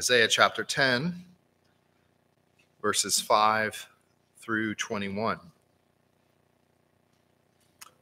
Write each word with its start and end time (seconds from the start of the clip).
Isaiah 0.00 0.28
chapter 0.28 0.64
10, 0.64 1.14
verses 2.80 3.20
5 3.20 3.86
through 4.38 4.74
21. 4.76 5.38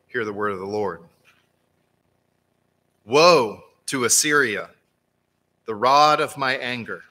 Hear 0.07 0.25
the 0.25 0.33
word 0.33 0.53
of 0.53 0.61
the 0.61 0.65
Lord. 0.65 1.01
Woe 3.05 3.65
to 3.87 4.05
Assyria, 4.05 4.71
the 5.67 5.75
rod 5.75 6.21
of 6.21 6.37
my 6.37 6.57
anger. 6.59 7.03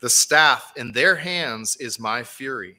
The 0.00 0.08
staff 0.08 0.72
in 0.76 0.92
their 0.92 1.16
hands 1.16 1.76
is 1.76 2.00
my 2.00 2.22
fury. 2.22 2.76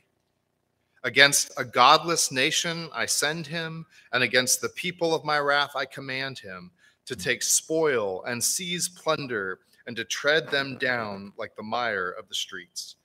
Against 1.03 1.51
a 1.55 1.63
godless 1.63 2.31
nation 2.31 2.89
I 2.95 3.05
send 3.05 3.45
him, 3.45 3.85
and 4.11 4.23
against 4.23 4.59
the 4.59 4.69
people 4.69 5.13
of 5.13 5.23
my 5.23 5.37
wrath 5.37 5.73
I 5.75 5.85
command 5.85 6.39
him 6.39 6.71
to 7.05 7.15
take 7.15 7.43
spoil 7.43 8.23
and 8.23 8.43
seize 8.43 8.89
plunder 8.89 9.59
and 9.91 9.97
to 9.97 10.05
tread 10.05 10.49
them 10.49 10.77
down 10.77 11.33
like 11.37 11.53
the 11.57 11.63
mire 11.63 12.11
of 12.11 12.29
the 12.29 12.33
streets. 12.33 12.95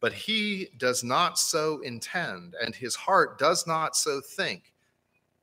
But 0.00 0.12
he 0.12 0.68
does 0.76 1.02
not 1.02 1.38
so 1.38 1.80
intend, 1.80 2.54
and 2.62 2.74
his 2.74 2.94
heart 2.94 3.38
does 3.38 3.66
not 3.66 3.96
so 3.96 4.20
think, 4.20 4.74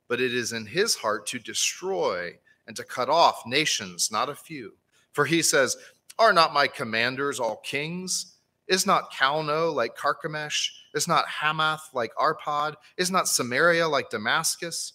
but 0.07 0.21
it 0.21 0.31
is 0.31 0.54
in 0.54 0.68
his 0.68 0.94
heart 0.94 1.26
to 1.27 1.40
destroy 1.40 2.38
and 2.68 2.76
to 2.76 2.84
cut 2.84 3.09
off 3.09 3.41
nations, 3.48 4.12
not 4.12 4.30
a 4.30 4.35
few. 4.35 4.73
For 5.13 5.26
he 5.26 5.41
says, 5.41 5.77
Are 6.20 6.32
not 6.32 6.54
my 6.54 6.68
commanders 6.68 7.40
all 7.40 7.55
kings? 7.63 8.35
Is 8.68 8.85
not 8.85 9.12
Calno 9.12 9.73
like 9.73 9.98
Carchemish? 9.98 10.70
Is 10.93 11.07
not 11.07 11.26
Hamath 11.27 11.90
like 11.91 12.13
Arpad? 12.13 12.76
Is 12.98 13.09
not 13.09 13.27
Samaria 13.27 13.88
like 13.88 14.12
Damascus? 14.12 14.93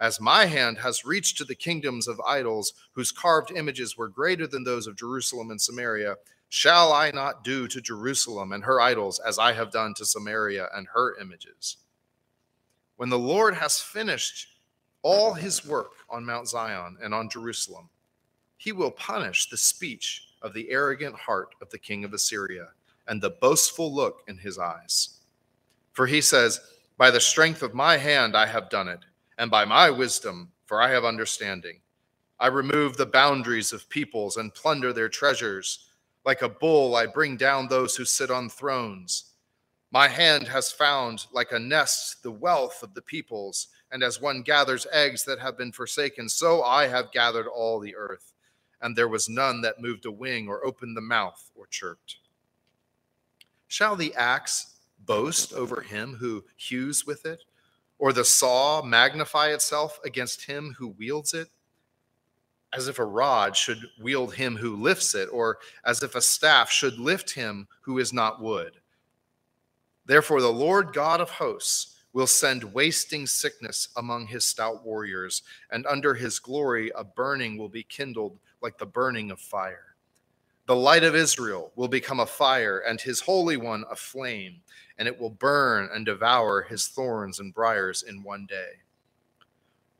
As 0.00 0.20
my 0.20 0.46
hand 0.46 0.78
has 0.78 1.04
reached 1.04 1.38
to 1.38 1.44
the 1.44 1.56
kingdoms 1.56 2.06
of 2.06 2.20
idols, 2.20 2.72
whose 2.92 3.10
carved 3.10 3.50
images 3.50 3.96
were 3.96 4.08
greater 4.08 4.46
than 4.46 4.62
those 4.62 4.86
of 4.86 4.96
Jerusalem 4.96 5.50
and 5.50 5.60
Samaria, 5.60 6.16
shall 6.48 6.92
I 6.92 7.10
not 7.10 7.42
do 7.42 7.66
to 7.66 7.80
Jerusalem 7.80 8.52
and 8.52 8.64
her 8.64 8.80
idols 8.80 9.18
as 9.18 9.38
I 9.38 9.52
have 9.52 9.72
done 9.72 9.94
to 9.94 10.06
Samaria 10.06 10.68
and 10.72 10.86
her 10.94 11.18
images? 11.18 11.78
When 12.96 13.08
the 13.08 13.18
Lord 13.18 13.54
has 13.54 13.80
finished 13.80 14.46
all 15.02 15.34
his 15.34 15.66
work 15.66 15.90
on 16.08 16.24
Mount 16.24 16.48
Zion 16.48 16.96
and 17.02 17.12
on 17.12 17.28
Jerusalem, 17.28 17.88
he 18.56 18.70
will 18.72 18.90
punish 18.92 19.48
the 19.48 19.56
speech 19.56 20.28
of 20.42 20.54
the 20.54 20.70
arrogant 20.70 21.16
heart 21.16 21.54
of 21.60 21.70
the 21.70 21.78
king 21.78 22.04
of 22.04 22.12
Assyria 22.12 22.68
and 23.08 23.20
the 23.20 23.30
boastful 23.30 23.92
look 23.92 24.22
in 24.28 24.38
his 24.38 24.58
eyes. 24.58 25.20
For 25.92 26.06
he 26.06 26.20
says, 26.20 26.60
By 26.96 27.10
the 27.10 27.20
strength 27.20 27.62
of 27.62 27.74
my 27.74 27.96
hand 27.96 28.36
I 28.36 28.46
have 28.46 28.70
done 28.70 28.86
it 28.86 29.00
and 29.38 29.50
by 29.50 29.64
my 29.64 29.88
wisdom, 29.88 30.50
for 30.66 30.82
I 30.82 30.90
have 30.90 31.04
understanding. 31.04 31.80
I 32.40 32.48
remove 32.48 32.96
the 32.96 33.06
boundaries 33.06 33.72
of 33.72 33.88
peoples 33.88 34.36
and 34.36 34.54
plunder 34.54 34.92
their 34.92 35.08
treasures. 35.08 35.86
Like 36.24 36.42
a 36.42 36.48
bull, 36.48 36.94
I 36.94 37.06
bring 37.06 37.36
down 37.36 37.68
those 37.68 37.96
who 37.96 38.04
sit 38.04 38.30
on 38.30 38.48
thrones. 38.48 39.32
My 39.90 40.08
hand 40.08 40.46
has 40.48 40.70
found, 40.70 41.26
like 41.32 41.52
a 41.52 41.58
nest, 41.58 42.22
the 42.22 42.30
wealth 42.30 42.82
of 42.82 42.92
the 42.94 43.02
peoples, 43.02 43.68
and 43.90 44.02
as 44.02 44.20
one 44.20 44.42
gathers 44.42 44.86
eggs 44.92 45.24
that 45.24 45.38
have 45.38 45.56
been 45.56 45.72
forsaken, 45.72 46.28
so 46.28 46.62
I 46.62 46.86
have 46.88 47.12
gathered 47.12 47.46
all 47.46 47.80
the 47.80 47.96
earth. 47.96 48.34
And 48.82 48.94
there 48.94 49.08
was 49.08 49.28
none 49.28 49.62
that 49.62 49.80
moved 49.80 50.04
a 50.04 50.10
wing 50.10 50.46
or 50.46 50.64
opened 50.64 50.96
the 50.96 51.00
mouth 51.00 51.50
or 51.54 51.66
chirped. 51.66 52.18
Shall 53.66 53.96
the 53.96 54.14
axe 54.14 54.74
boast 55.06 55.52
over 55.52 55.80
him 55.80 56.14
who 56.14 56.44
hews 56.56 57.06
with 57.06 57.24
it? 57.24 57.44
Or 57.98 58.12
the 58.12 58.24
saw 58.24 58.82
magnify 58.82 59.48
itself 59.48 59.98
against 60.04 60.44
him 60.44 60.74
who 60.78 60.88
wields 60.88 61.34
it? 61.34 61.48
As 62.72 62.88
if 62.88 62.98
a 62.98 63.04
rod 63.04 63.56
should 63.56 63.78
wield 64.00 64.34
him 64.34 64.56
who 64.56 64.76
lifts 64.76 65.14
it, 65.14 65.28
or 65.32 65.58
as 65.84 66.02
if 66.02 66.14
a 66.14 66.20
staff 66.20 66.70
should 66.70 66.98
lift 66.98 67.30
him 67.30 67.66
who 67.80 67.98
is 67.98 68.12
not 68.12 68.42
wood. 68.42 68.72
Therefore, 70.06 70.40
the 70.40 70.52
Lord 70.52 70.92
God 70.92 71.20
of 71.20 71.30
hosts 71.30 71.96
will 72.12 72.26
send 72.26 72.64
wasting 72.64 73.26
sickness 73.26 73.88
among 73.96 74.26
his 74.26 74.44
stout 74.44 74.84
warriors, 74.84 75.42
and 75.70 75.86
under 75.86 76.14
his 76.14 76.38
glory 76.38 76.90
a 76.94 77.04
burning 77.04 77.56
will 77.56 77.68
be 77.68 77.82
kindled 77.82 78.38
like 78.60 78.78
the 78.78 78.86
burning 78.86 79.30
of 79.30 79.40
fire. 79.40 79.87
The 80.68 80.76
light 80.76 81.02
of 81.02 81.16
Israel 81.16 81.72
will 81.76 81.88
become 81.88 82.20
a 82.20 82.26
fire, 82.26 82.80
and 82.80 83.00
his 83.00 83.20
Holy 83.20 83.56
One 83.56 83.84
a 83.90 83.96
flame 83.96 84.60
and 84.98 85.08
it 85.08 85.18
will 85.18 85.30
burn 85.30 85.88
and 85.94 86.04
devour 86.04 86.60
his 86.60 86.88
thorns 86.88 87.40
and 87.40 87.54
briers 87.54 88.02
in 88.02 88.22
one 88.22 88.44
day. 88.46 88.72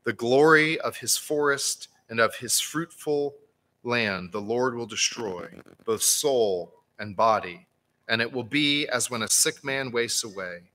The 0.03 0.13
glory 0.13 0.79
of 0.81 0.97
his 0.97 1.17
forest 1.17 1.87
and 2.09 2.19
of 2.19 2.35
his 2.35 2.59
fruitful 2.59 3.33
land 3.83 4.31
the 4.31 4.41
Lord 4.41 4.75
will 4.75 4.85
destroy, 4.85 5.47
both 5.85 6.03
soul 6.03 6.83
and 6.99 7.15
body, 7.15 7.65
and 8.07 8.21
it 8.21 8.31
will 8.31 8.43
be 8.43 8.87
as 8.89 9.09
when 9.09 9.23
a 9.23 9.27
sick 9.27 9.63
man 9.63 9.91
wastes 9.91 10.23
away. 10.23 10.69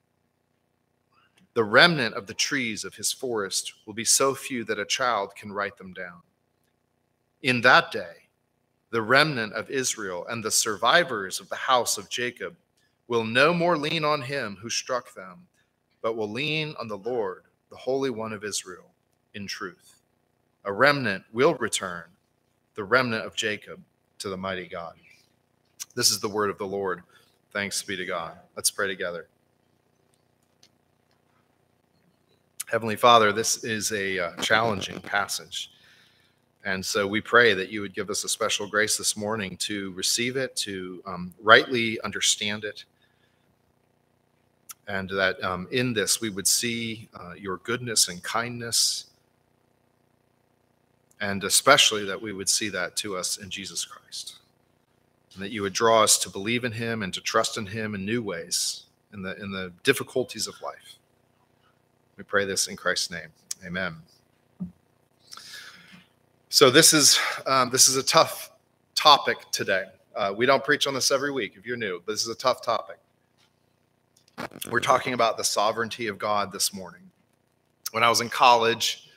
The 1.52 1.64
remnant 1.64 2.16
of 2.16 2.26
the 2.26 2.34
trees 2.34 2.82
of 2.84 2.96
his 2.96 3.12
forest 3.12 3.74
will 3.86 3.94
be 3.94 4.04
so 4.04 4.34
few 4.34 4.64
that 4.64 4.80
a 4.80 4.84
child 4.84 5.36
can 5.36 5.52
write 5.52 5.76
them 5.76 5.92
down. 5.92 6.22
In 7.42 7.60
that 7.60 7.92
day, 7.92 8.23
the 8.94 9.02
remnant 9.02 9.52
of 9.54 9.68
Israel 9.70 10.24
and 10.30 10.44
the 10.44 10.50
survivors 10.52 11.40
of 11.40 11.48
the 11.48 11.56
house 11.56 11.98
of 11.98 12.08
Jacob 12.08 12.54
will 13.08 13.24
no 13.24 13.52
more 13.52 13.76
lean 13.76 14.04
on 14.04 14.22
him 14.22 14.56
who 14.62 14.70
struck 14.70 15.12
them, 15.14 15.48
but 16.00 16.16
will 16.16 16.30
lean 16.30 16.76
on 16.78 16.86
the 16.86 16.98
Lord, 16.98 17.42
the 17.70 17.76
Holy 17.76 18.10
One 18.10 18.32
of 18.32 18.44
Israel, 18.44 18.94
in 19.34 19.48
truth. 19.48 19.96
A 20.64 20.72
remnant 20.72 21.24
will 21.32 21.56
return, 21.56 22.04
the 22.76 22.84
remnant 22.84 23.26
of 23.26 23.34
Jacob, 23.34 23.80
to 24.20 24.28
the 24.28 24.36
mighty 24.36 24.68
God. 24.68 24.94
This 25.96 26.12
is 26.12 26.20
the 26.20 26.28
word 26.28 26.48
of 26.48 26.58
the 26.58 26.64
Lord. 26.64 27.02
Thanks 27.52 27.82
be 27.82 27.96
to 27.96 28.06
God. 28.06 28.38
Let's 28.54 28.70
pray 28.70 28.86
together. 28.86 29.26
Heavenly 32.70 32.94
Father, 32.94 33.32
this 33.32 33.64
is 33.64 33.90
a 33.90 34.20
uh, 34.20 34.36
challenging 34.36 35.00
passage. 35.00 35.72
And 36.64 36.84
so 36.84 37.06
we 37.06 37.20
pray 37.20 37.52
that 37.52 37.70
you 37.70 37.82
would 37.82 37.94
give 37.94 38.08
us 38.08 38.24
a 38.24 38.28
special 38.28 38.66
grace 38.66 38.96
this 38.96 39.16
morning 39.16 39.56
to 39.58 39.92
receive 39.92 40.36
it, 40.36 40.56
to 40.56 41.02
um, 41.06 41.34
rightly 41.42 42.00
understand 42.00 42.64
it, 42.64 42.84
and 44.88 45.08
that 45.10 45.42
um, 45.44 45.68
in 45.70 45.92
this 45.92 46.22
we 46.22 46.30
would 46.30 46.46
see 46.46 47.08
uh, 47.18 47.34
your 47.34 47.58
goodness 47.58 48.08
and 48.08 48.22
kindness, 48.22 49.06
and 51.20 51.44
especially 51.44 52.04
that 52.06 52.20
we 52.20 52.32
would 52.32 52.48
see 52.48 52.70
that 52.70 52.96
to 52.96 53.16
us 53.16 53.36
in 53.36 53.50
Jesus 53.50 53.84
Christ, 53.84 54.36
and 55.34 55.42
that 55.42 55.52
you 55.52 55.60
would 55.60 55.74
draw 55.74 56.02
us 56.02 56.18
to 56.18 56.30
believe 56.30 56.64
in 56.64 56.72
Him 56.72 57.02
and 57.02 57.12
to 57.12 57.20
trust 57.20 57.58
in 57.58 57.66
Him 57.66 57.94
in 57.94 58.06
new 58.06 58.22
ways 58.22 58.84
in 59.12 59.22
the 59.22 59.36
in 59.40 59.52
the 59.52 59.70
difficulties 59.82 60.46
of 60.46 60.60
life. 60.62 60.96
We 62.16 62.24
pray 62.24 62.46
this 62.46 62.68
in 62.68 62.76
Christ's 62.76 63.10
name, 63.10 63.28
Amen. 63.64 63.96
So 66.54 66.70
this 66.70 66.92
is 66.92 67.18
um, 67.46 67.70
this 67.70 67.88
is 67.88 67.96
a 67.96 68.02
tough 68.04 68.52
topic 68.94 69.38
today. 69.50 69.86
Uh, 70.14 70.32
we 70.36 70.46
don't 70.46 70.62
preach 70.62 70.86
on 70.86 70.94
this 70.94 71.10
every 71.10 71.32
week 71.32 71.54
if 71.56 71.66
you're 71.66 71.76
new, 71.76 72.00
but 72.06 72.12
this 72.12 72.22
is 72.22 72.28
a 72.28 72.34
tough 72.36 72.62
topic. 72.62 72.98
We're 74.70 74.78
talking 74.78 75.14
about 75.14 75.36
the 75.36 75.42
sovereignty 75.42 76.06
of 76.06 76.16
God 76.16 76.52
this 76.52 76.72
morning. 76.72 77.10
When 77.90 78.04
I 78.04 78.08
was 78.08 78.20
in 78.20 78.28
college, 78.28 79.08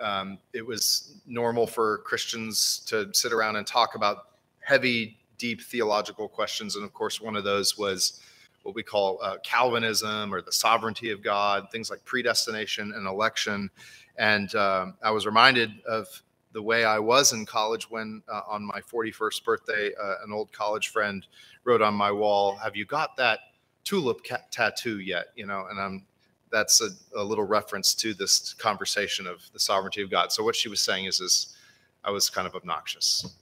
um, 0.00 0.38
it 0.54 0.66
was 0.66 1.20
normal 1.26 1.66
for 1.66 1.98
Christians 2.06 2.78
to 2.86 3.12
sit 3.12 3.34
around 3.34 3.56
and 3.56 3.66
talk 3.66 3.94
about 3.94 4.28
heavy, 4.60 5.18
deep 5.36 5.60
theological 5.60 6.26
questions. 6.26 6.76
And 6.76 6.86
of 6.86 6.94
course, 6.94 7.20
one 7.20 7.36
of 7.36 7.44
those 7.44 7.76
was 7.76 8.22
what 8.62 8.74
we 8.74 8.82
call 8.82 9.18
uh, 9.22 9.36
Calvinism 9.42 10.32
or 10.32 10.40
the 10.40 10.52
sovereignty 10.52 11.10
of 11.10 11.22
God, 11.22 11.66
things 11.70 11.90
like 11.90 12.02
predestination 12.06 12.92
and 12.92 13.06
election. 13.06 13.68
And 14.16 14.54
um, 14.54 14.94
I 15.02 15.10
was 15.10 15.26
reminded 15.26 15.82
of 15.86 16.22
the 16.58 16.62
way 16.62 16.84
I 16.84 16.98
was 16.98 17.32
in 17.32 17.46
college 17.46 17.88
when, 17.88 18.20
uh, 18.28 18.40
on 18.48 18.64
my 18.64 18.80
41st 18.80 19.44
birthday, 19.44 19.92
uh, 19.94 20.14
an 20.24 20.32
old 20.32 20.50
college 20.50 20.88
friend 20.88 21.24
wrote 21.62 21.80
on 21.80 21.94
my 21.94 22.10
wall, 22.10 22.56
Have 22.56 22.74
you 22.74 22.84
got 22.84 23.16
that 23.16 23.38
tulip 23.84 24.26
tattoo 24.50 24.98
yet, 24.98 25.26
you 25.36 25.46
know, 25.46 25.66
and 25.70 25.80
I'm 25.80 26.04
that's 26.50 26.80
a, 26.80 26.88
a, 27.16 27.22
little 27.22 27.44
reference 27.44 27.94
to 27.94 28.12
this 28.12 28.54
conversation 28.54 29.28
of 29.28 29.48
the 29.52 29.60
sovereignty 29.60 30.02
of 30.02 30.10
God. 30.10 30.32
So 30.32 30.42
what 30.42 30.56
she 30.56 30.68
was 30.68 30.80
saying 30.80 31.04
is, 31.04 31.20
is 31.20 31.54
I 32.02 32.10
was 32.10 32.28
kind 32.28 32.48
of 32.48 32.56
obnoxious. 32.56 33.36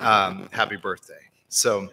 Um, 0.00 0.48
happy 0.50 0.74
birthday. 0.74 1.20
So, 1.50 1.88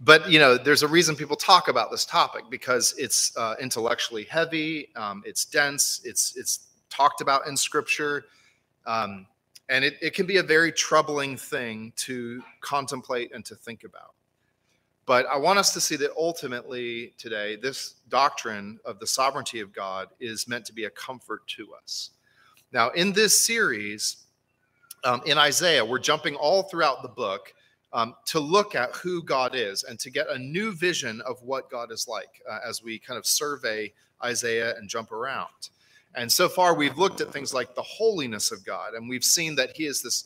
but 0.00 0.30
you 0.30 0.38
know, 0.38 0.56
there's 0.56 0.82
a 0.82 0.88
reason 0.88 1.14
people 1.14 1.36
talk 1.36 1.68
about 1.68 1.90
this 1.90 2.06
topic 2.06 2.44
because 2.48 2.94
it's 2.96 3.36
uh, 3.36 3.54
intellectually 3.60 4.24
heavy, 4.24 4.88
um, 4.96 5.22
it's 5.26 5.44
dense, 5.44 6.00
it's 6.06 6.34
it's 6.38 6.68
talked 6.88 7.20
about 7.20 7.46
in 7.46 7.54
Scripture, 7.54 8.24
um, 8.86 9.26
and 9.68 9.84
it, 9.84 9.96
it 10.02 10.14
can 10.14 10.26
be 10.26 10.38
a 10.38 10.42
very 10.42 10.72
troubling 10.72 11.36
thing 11.36 11.92
to 11.96 12.42
contemplate 12.60 13.32
and 13.34 13.44
to 13.46 13.54
think 13.54 13.84
about. 13.84 14.14
But 15.04 15.26
I 15.26 15.36
want 15.36 15.58
us 15.58 15.72
to 15.74 15.80
see 15.80 15.96
that 15.96 16.10
ultimately 16.16 17.14
today, 17.18 17.56
this 17.56 17.96
doctrine 18.08 18.78
of 18.84 19.00
the 19.00 19.06
sovereignty 19.06 19.60
of 19.60 19.72
God 19.72 20.08
is 20.20 20.46
meant 20.46 20.64
to 20.66 20.72
be 20.72 20.84
a 20.84 20.90
comfort 20.90 21.46
to 21.56 21.74
us. 21.74 22.10
Now, 22.72 22.90
in 22.90 23.12
this 23.12 23.44
series, 23.44 24.18
um, 25.04 25.20
in 25.26 25.38
Isaiah, 25.38 25.84
we're 25.84 25.98
jumping 25.98 26.36
all 26.36 26.62
throughout 26.62 27.02
the 27.02 27.08
book 27.08 27.52
um, 27.92 28.14
to 28.26 28.40
look 28.40 28.74
at 28.74 28.92
who 28.92 29.22
God 29.22 29.54
is 29.54 29.82
and 29.82 29.98
to 29.98 30.10
get 30.10 30.28
a 30.30 30.38
new 30.38 30.72
vision 30.72 31.20
of 31.22 31.42
what 31.42 31.70
God 31.70 31.90
is 31.90 32.06
like 32.08 32.40
uh, 32.48 32.58
as 32.66 32.82
we 32.82 32.98
kind 32.98 33.18
of 33.18 33.26
survey 33.26 33.92
Isaiah 34.24 34.76
and 34.76 34.88
jump 34.88 35.12
around. 35.12 35.70
And 36.14 36.30
so 36.30 36.48
far, 36.48 36.74
we've 36.74 36.98
looked 36.98 37.20
at 37.20 37.32
things 37.32 37.54
like 37.54 37.74
the 37.74 37.82
holiness 37.82 38.52
of 38.52 38.64
God, 38.64 38.94
and 38.94 39.08
we've 39.08 39.24
seen 39.24 39.54
that 39.56 39.76
He 39.76 39.86
is 39.86 40.02
this 40.02 40.24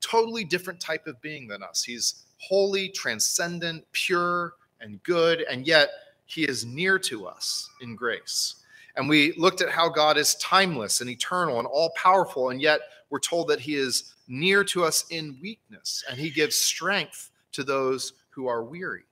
totally 0.00 0.44
different 0.44 0.80
type 0.80 1.06
of 1.06 1.20
being 1.20 1.48
than 1.48 1.62
us. 1.62 1.82
He's 1.82 2.26
holy, 2.38 2.88
transcendent, 2.88 3.84
pure, 3.92 4.54
and 4.80 5.02
good, 5.02 5.44
and 5.50 5.66
yet 5.66 5.88
He 6.26 6.44
is 6.44 6.64
near 6.64 6.98
to 7.00 7.26
us 7.26 7.68
in 7.80 7.96
grace. 7.96 8.56
And 8.96 9.08
we 9.08 9.32
looked 9.36 9.60
at 9.60 9.70
how 9.70 9.88
God 9.88 10.16
is 10.16 10.36
timeless 10.36 11.00
and 11.00 11.10
eternal 11.10 11.58
and 11.58 11.66
all 11.66 11.90
powerful, 11.96 12.50
and 12.50 12.60
yet 12.60 12.80
we're 13.10 13.18
told 13.18 13.48
that 13.48 13.60
He 13.60 13.74
is 13.74 14.14
near 14.28 14.62
to 14.64 14.84
us 14.84 15.04
in 15.10 15.38
weakness, 15.42 16.04
and 16.08 16.18
He 16.18 16.30
gives 16.30 16.56
strength 16.56 17.30
to 17.52 17.64
those 17.64 18.12
who 18.30 18.46
are 18.46 18.62
weary. 18.62 19.07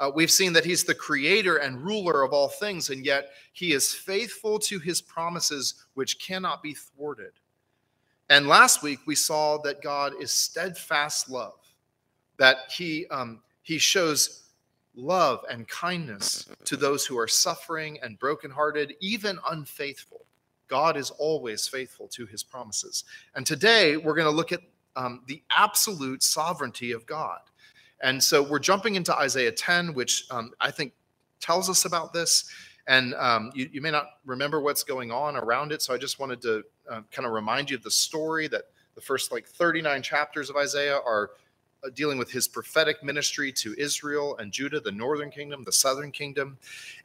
Uh, 0.00 0.10
we've 0.14 0.30
seen 0.30 0.52
that 0.52 0.64
he's 0.64 0.84
the 0.84 0.94
creator 0.94 1.56
and 1.56 1.84
ruler 1.84 2.22
of 2.22 2.32
all 2.32 2.48
things, 2.48 2.90
and 2.90 3.04
yet 3.04 3.30
he 3.52 3.72
is 3.72 3.92
faithful 3.92 4.58
to 4.58 4.78
his 4.78 5.00
promises, 5.00 5.86
which 5.94 6.20
cannot 6.20 6.62
be 6.62 6.74
thwarted. 6.74 7.32
And 8.30 8.46
last 8.46 8.82
week 8.82 9.00
we 9.06 9.14
saw 9.14 9.58
that 9.58 9.82
God 9.82 10.12
is 10.20 10.30
steadfast 10.30 11.30
love, 11.30 11.58
that 12.36 12.70
he, 12.70 13.06
um, 13.08 13.40
he 13.62 13.78
shows 13.78 14.44
love 14.94 15.44
and 15.50 15.66
kindness 15.68 16.48
to 16.64 16.76
those 16.76 17.06
who 17.06 17.18
are 17.18 17.28
suffering 17.28 17.98
and 18.02 18.18
brokenhearted, 18.18 18.94
even 19.00 19.38
unfaithful. 19.50 20.26
God 20.68 20.96
is 20.96 21.10
always 21.10 21.66
faithful 21.66 22.08
to 22.08 22.26
his 22.26 22.42
promises. 22.42 23.04
And 23.34 23.46
today 23.46 23.96
we're 23.96 24.14
going 24.14 24.26
to 24.26 24.30
look 24.30 24.52
at 24.52 24.60
um, 24.96 25.22
the 25.26 25.42
absolute 25.50 26.22
sovereignty 26.22 26.92
of 26.92 27.06
God. 27.06 27.38
And 28.00 28.22
so 28.22 28.42
we're 28.42 28.58
jumping 28.58 28.94
into 28.94 29.14
Isaiah 29.16 29.52
10, 29.52 29.94
which 29.94 30.26
um, 30.30 30.52
I 30.60 30.70
think 30.70 30.92
tells 31.40 31.68
us 31.68 31.84
about 31.84 32.12
this. 32.12 32.50
And 32.86 33.14
um, 33.14 33.50
you, 33.54 33.68
you, 33.72 33.80
may 33.80 33.90
not 33.90 34.06
remember 34.24 34.60
what's 34.60 34.82
going 34.82 35.10
on 35.10 35.36
around 35.36 35.72
it. 35.72 35.82
So 35.82 35.92
I 35.92 35.98
just 35.98 36.18
wanted 36.18 36.40
to 36.42 36.62
uh, 36.90 37.02
kind 37.10 37.26
of 37.26 37.32
remind 37.32 37.70
you 37.70 37.76
of 37.76 37.82
the 37.82 37.90
story 37.90 38.48
that 38.48 38.62
the 38.94 39.00
first 39.00 39.30
like 39.30 39.46
39 39.46 40.02
chapters 40.02 40.48
of 40.48 40.56
Isaiah 40.56 40.96
are 40.96 41.30
uh, 41.84 41.90
dealing 41.94 42.18
with 42.18 42.30
his 42.30 42.48
prophetic 42.48 43.04
ministry 43.04 43.52
to 43.52 43.74
Israel 43.78 44.36
and 44.38 44.50
Judah, 44.50 44.80
the 44.80 44.90
northern 44.90 45.30
kingdom, 45.30 45.64
the 45.64 45.72
southern 45.72 46.10
kingdom. 46.10 46.58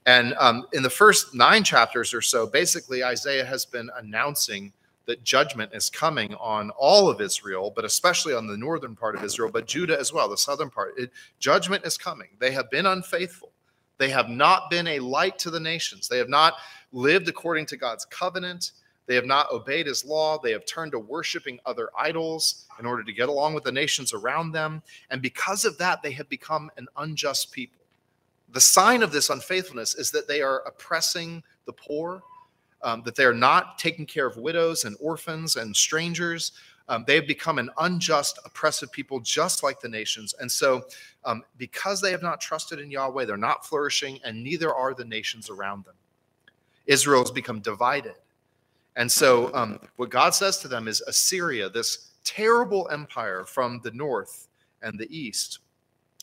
And 0.06 0.34
um, 0.40 0.66
in 0.74 0.84
the 0.84 0.90
first 0.90 1.36
nine 1.36 1.64
chapters 1.64 2.14
or 2.14 2.22
so, 2.22 2.48
basically, 2.48 3.04
Isaiah 3.04 3.46
has 3.46 3.66
been 3.66 3.90
announcing 3.98 4.72
that 5.06 5.24
judgment 5.24 5.72
is 5.74 5.90
coming 5.90 6.34
on 6.36 6.70
all 6.72 7.10
of 7.10 7.20
Israel, 7.20 7.72
but 7.76 7.86
especially 7.86 8.34
on 8.34 8.48
the 8.48 8.58
northern 8.58 8.96
part 8.96 9.16
of 9.16 9.24
Israel, 9.24 9.50
but 9.52 9.68
Judah 9.68 10.00
as 10.00 10.14
well, 10.14 10.30
the 10.30 10.38
southern 10.38 10.70
part. 10.70 10.94
It, 10.98 11.12
judgment 11.40 11.86
is 11.86 11.98
coming. 11.98 12.30
They 12.40 12.52
have 12.52 12.70
been 12.72 12.86
unfaithful. 12.86 13.52
They 13.98 14.10
have 14.10 14.30
not 14.30 14.70
been 14.70 14.88
a 14.88 15.00
light 15.00 15.38
to 15.40 15.52
the 15.52 15.60
nations. 15.60 16.08
They 16.08 16.18
have 16.18 16.30
not 16.30 16.56
lived 16.92 17.28
according 17.28 17.66
to 17.68 17.78
God's 17.78 18.06
covenant. 18.06 18.72
They 19.06 19.16
have 19.16 19.26
not 19.26 19.52
obeyed 19.52 19.88
his 19.88 20.06
law. 20.06 20.40
They 20.40 20.52
have 20.52 20.66
turned 20.66 20.94
to 20.94 21.00
worshiping 21.00 21.60
other 21.66 21.90
idols 21.98 22.66
in 22.80 22.86
order 22.86 23.04
to 23.04 23.14
get 23.14 23.30
along 23.30 23.54
with 23.54 23.66
the 23.66 23.72
nations 23.72 24.14
around 24.14 24.52
them. 24.52 24.82
And 25.10 25.22
because 25.22 25.66
of 25.66 25.78
that, 25.78 26.02
they 26.02 26.12
have 26.12 26.30
become 26.30 26.72
an 26.78 26.88
unjust 26.98 27.52
people. 27.52 27.82
The 28.50 28.62
sign 28.62 29.04
of 29.04 29.12
this 29.12 29.30
unfaithfulness 29.30 29.96
is 29.96 30.12
that 30.12 30.28
they 30.28 30.42
are 30.42 30.62
oppressing 30.66 31.44
the 31.66 31.74
poor 31.74 32.24
um, 32.84 33.02
that 33.04 33.16
they 33.16 33.26
are 33.26 33.34
not 33.34 33.78
taking 33.78 34.06
care 34.06 34.28
of 34.28 34.38
widows 34.38 34.86
and 34.86 34.96
orphans 35.00 35.56
and 35.56 35.76
strangers. 35.76 36.52
Um, 36.90 37.06
they 37.08 37.16
have 37.16 37.28
become 37.28 37.60
an 37.60 37.70
unjust, 37.80 38.40
oppressive 38.46 38.92
people, 38.92 39.20
just 39.22 39.64
like 39.64 39.80
the 39.80 39.88
nations. 39.88 40.36
And 40.40 40.52
so, 40.52 40.86
um, 41.24 41.44
because 41.58 42.02
they 42.02 42.12
have 42.12 42.22
not 42.22 42.42
trusted 42.42 42.80
in 42.80 42.92
Yahweh, 42.92 43.26
they're 43.26 43.38
not 43.38 43.66
flourishing, 43.66 44.20
and 44.26 44.44
neither 44.44 44.74
are 44.74 44.94
the 44.94 45.06
nations 45.06 45.50
around 45.50 45.86
them. 45.86 45.96
Israel 46.86 47.22
has 47.22 47.32
become 47.32 47.62
divided. 47.62 48.16
And 48.96 49.12
so, 49.12 49.54
um, 49.56 49.80
what 49.96 50.10
God 50.10 50.36
says 50.36 50.60
to 50.60 50.68
them 50.68 50.88
is 50.88 51.02
Assyria, 51.02 51.70
this 51.70 52.12
terrible 52.24 52.90
empire 52.92 53.46
from 53.46 53.80
the 53.84 53.92
north 53.92 54.48
and 54.82 55.00
the 55.00 55.08
east, 55.16 55.60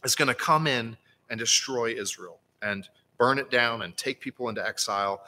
is 0.04 0.14
going 0.14 0.28
to 0.28 0.34
come 0.34 0.66
in 0.66 0.96
and 1.30 1.38
destroy 1.38 1.94
Israel 1.94 2.38
and 2.62 2.88
burn 3.18 3.38
it 3.38 3.50
down 3.50 3.82
and 3.82 3.96
take 3.96 4.20
people 4.20 4.48
into 4.48 4.66
exile. 4.66 5.22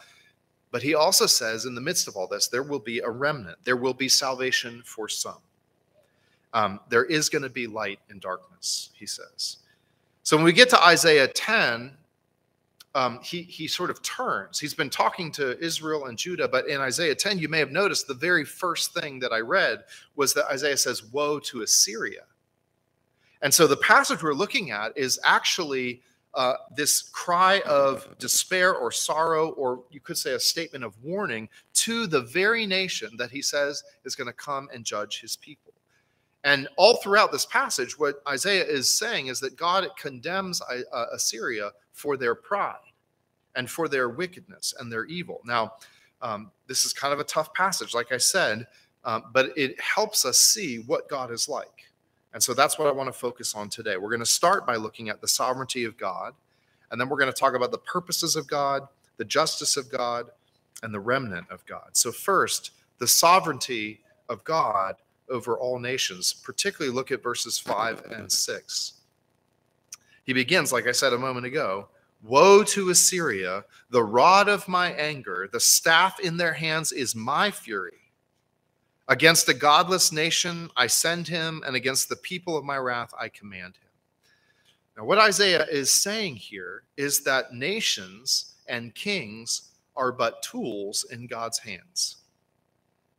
But 0.72 0.82
he 0.82 0.94
also 0.94 1.26
says, 1.26 1.66
in 1.66 1.74
the 1.74 1.80
midst 1.80 2.08
of 2.08 2.16
all 2.16 2.26
this, 2.26 2.48
there 2.48 2.62
will 2.62 2.80
be 2.80 2.98
a 3.00 3.08
remnant. 3.08 3.58
There 3.62 3.76
will 3.76 3.94
be 3.94 4.08
salvation 4.08 4.82
for 4.84 5.06
some. 5.06 5.36
Um, 6.54 6.80
there 6.88 7.04
is 7.04 7.28
going 7.28 7.42
to 7.42 7.50
be 7.50 7.66
light 7.66 8.00
in 8.10 8.18
darkness, 8.18 8.90
he 8.94 9.06
says. 9.06 9.58
So 10.22 10.36
when 10.36 10.44
we 10.44 10.52
get 10.52 10.70
to 10.70 10.82
Isaiah 10.82 11.28
10, 11.28 11.92
um, 12.94 13.20
he, 13.22 13.42
he 13.42 13.68
sort 13.68 13.90
of 13.90 14.02
turns. 14.02 14.58
He's 14.58 14.74
been 14.74 14.90
talking 14.90 15.30
to 15.32 15.58
Israel 15.62 16.06
and 16.06 16.16
Judah, 16.16 16.48
but 16.48 16.66
in 16.68 16.80
Isaiah 16.80 17.14
10, 17.14 17.38
you 17.38 17.48
may 17.48 17.58
have 17.58 17.70
noticed 17.70 18.06
the 18.06 18.14
very 18.14 18.44
first 18.44 18.94
thing 18.94 19.18
that 19.20 19.32
I 19.32 19.40
read 19.40 19.84
was 20.16 20.32
that 20.34 20.50
Isaiah 20.50 20.76
says, 20.76 21.04
Woe 21.04 21.38
to 21.40 21.62
Assyria. 21.62 22.24
And 23.42 23.52
so 23.52 23.66
the 23.66 23.76
passage 23.76 24.22
we're 24.22 24.32
looking 24.32 24.70
at 24.70 24.96
is 24.96 25.18
actually 25.24 26.02
uh, 26.34 26.54
this 26.74 27.02
cry 27.02 27.60
of 27.66 28.06
despair 28.18 28.74
or 28.74 28.90
sorrow, 28.90 29.50
or 29.50 29.84
you 29.90 30.00
could 30.00 30.16
say 30.16 30.32
a 30.32 30.40
statement 30.40 30.84
of 30.84 30.94
warning 31.02 31.48
to 31.74 32.06
the 32.06 32.22
very 32.22 32.66
nation 32.66 33.10
that 33.18 33.30
he 33.30 33.42
says 33.42 33.82
is 34.04 34.14
going 34.14 34.26
to 34.26 34.32
come 34.32 34.68
and 34.72 34.84
judge 34.84 35.20
his 35.20 35.36
people. 35.36 35.72
And 36.44 36.68
all 36.76 36.96
throughout 36.96 37.30
this 37.30 37.46
passage, 37.46 37.98
what 37.98 38.22
Isaiah 38.28 38.64
is 38.64 38.88
saying 38.88 39.28
is 39.28 39.40
that 39.40 39.56
God 39.56 39.86
condemns 39.98 40.60
uh, 40.60 41.06
Assyria 41.12 41.70
for 41.92 42.16
their 42.16 42.34
pride 42.34 42.76
and 43.54 43.70
for 43.70 43.86
their 43.86 44.08
wickedness 44.08 44.74
and 44.80 44.90
their 44.90 45.04
evil. 45.04 45.40
Now, 45.44 45.74
um, 46.20 46.50
this 46.66 46.84
is 46.84 46.92
kind 46.92 47.12
of 47.12 47.20
a 47.20 47.24
tough 47.24 47.52
passage, 47.54 47.94
like 47.94 48.10
I 48.10 48.16
said, 48.16 48.66
um, 49.04 49.24
but 49.32 49.56
it 49.56 49.80
helps 49.80 50.24
us 50.24 50.38
see 50.38 50.78
what 50.78 51.08
God 51.08 51.30
is 51.30 51.48
like. 51.48 51.91
And 52.34 52.42
so 52.42 52.54
that's 52.54 52.78
what 52.78 52.88
I 52.88 52.92
want 52.92 53.08
to 53.08 53.18
focus 53.18 53.54
on 53.54 53.68
today. 53.68 53.96
We're 53.96 54.10
going 54.10 54.20
to 54.20 54.26
start 54.26 54.66
by 54.66 54.76
looking 54.76 55.08
at 55.08 55.20
the 55.20 55.28
sovereignty 55.28 55.84
of 55.84 55.96
God, 55.98 56.34
and 56.90 57.00
then 57.00 57.08
we're 57.08 57.18
going 57.18 57.32
to 57.32 57.38
talk 57.38 57.54
about 57.54 57.70
the 57.70 57.78
purposes 57.78 58.36
of 58.36 58.46
God, 58.46 58.88
the 59.16 59.24
justice 59.24 59.76
of 59.76 59.90
God, 59.90 60.30
and 60.82 60.92
the 60.92 61.00
remnant 61.00 61.46
of 61.50 61.64
God. 61.66 61.90
So, 61.92 62.10
first, 62.10 62.72
the 62.98 63.06
sovereignty 63.06 64.00
of 64.28 64.44
God 64.44 64.96
over 65.28 65.56
all 65.58 65.78
nations, 65.78 66.32
particularly 66.32 66.94
look 66.94 67.10
at 67.10 67.22
verses 67.22 67.58
5 67.58 68.04
and 68.10 68.30
6. 68.30 68.92
He 70.24 70.32
begins, 70.32 70.72
like 70.72 70.86
I 70.86 70.92
said 70.92 71.12
a 71.12 71.18
moment 71.18 71.46
ago 71.46 71.88
Woe 72.22 72.62
to 72.62 72.90
Assyria, 72.90 73.64
the 73.90 74.04
rod 74.04 74.48
of 74.48 74.68
my 74.68 74.92
anger, 74.92 75.48
the 75.50 75.58
staff 75.58 76.20
in 76.20 76.36
their 76.36 76.52
hands 76.52 76.92
is 76.92 77.16
my 77.16 77.50
fury. 77.50 78.01
Against 79.12 79.46
a 79.50 79.52
godless 79.52 80.10
nation 80.10 80.70
I 80.74 80.86
send 80.86 81.28
him, 81.28 81.62
and 81.66 81.76
against 81.76 82.08
the 82.08 82.16
people 82.16 82.56
of 82.56 82.64
my 82.64 82.78
wrath 82.78 83.12
I 83.20 83.28
command 83.28 83.76
him. 83.76 83.90
Now, 84.96 85.04
what 85.04 85.18
Isaiah 85.18 85.66
is 85.70 85.90
saying 85.90 86.36
here 86.36 86.84
is 86.96 87.20
that 87.24 87.52
nations 87.52 88.54
and 88.68 88.94
kings 88.94 89.72
are 89.96 90.12
but 90.12 90.40
tools 90.40 91.04
in 91.10 91.26
God's 91.26 91.58
hands. 91.58 92.22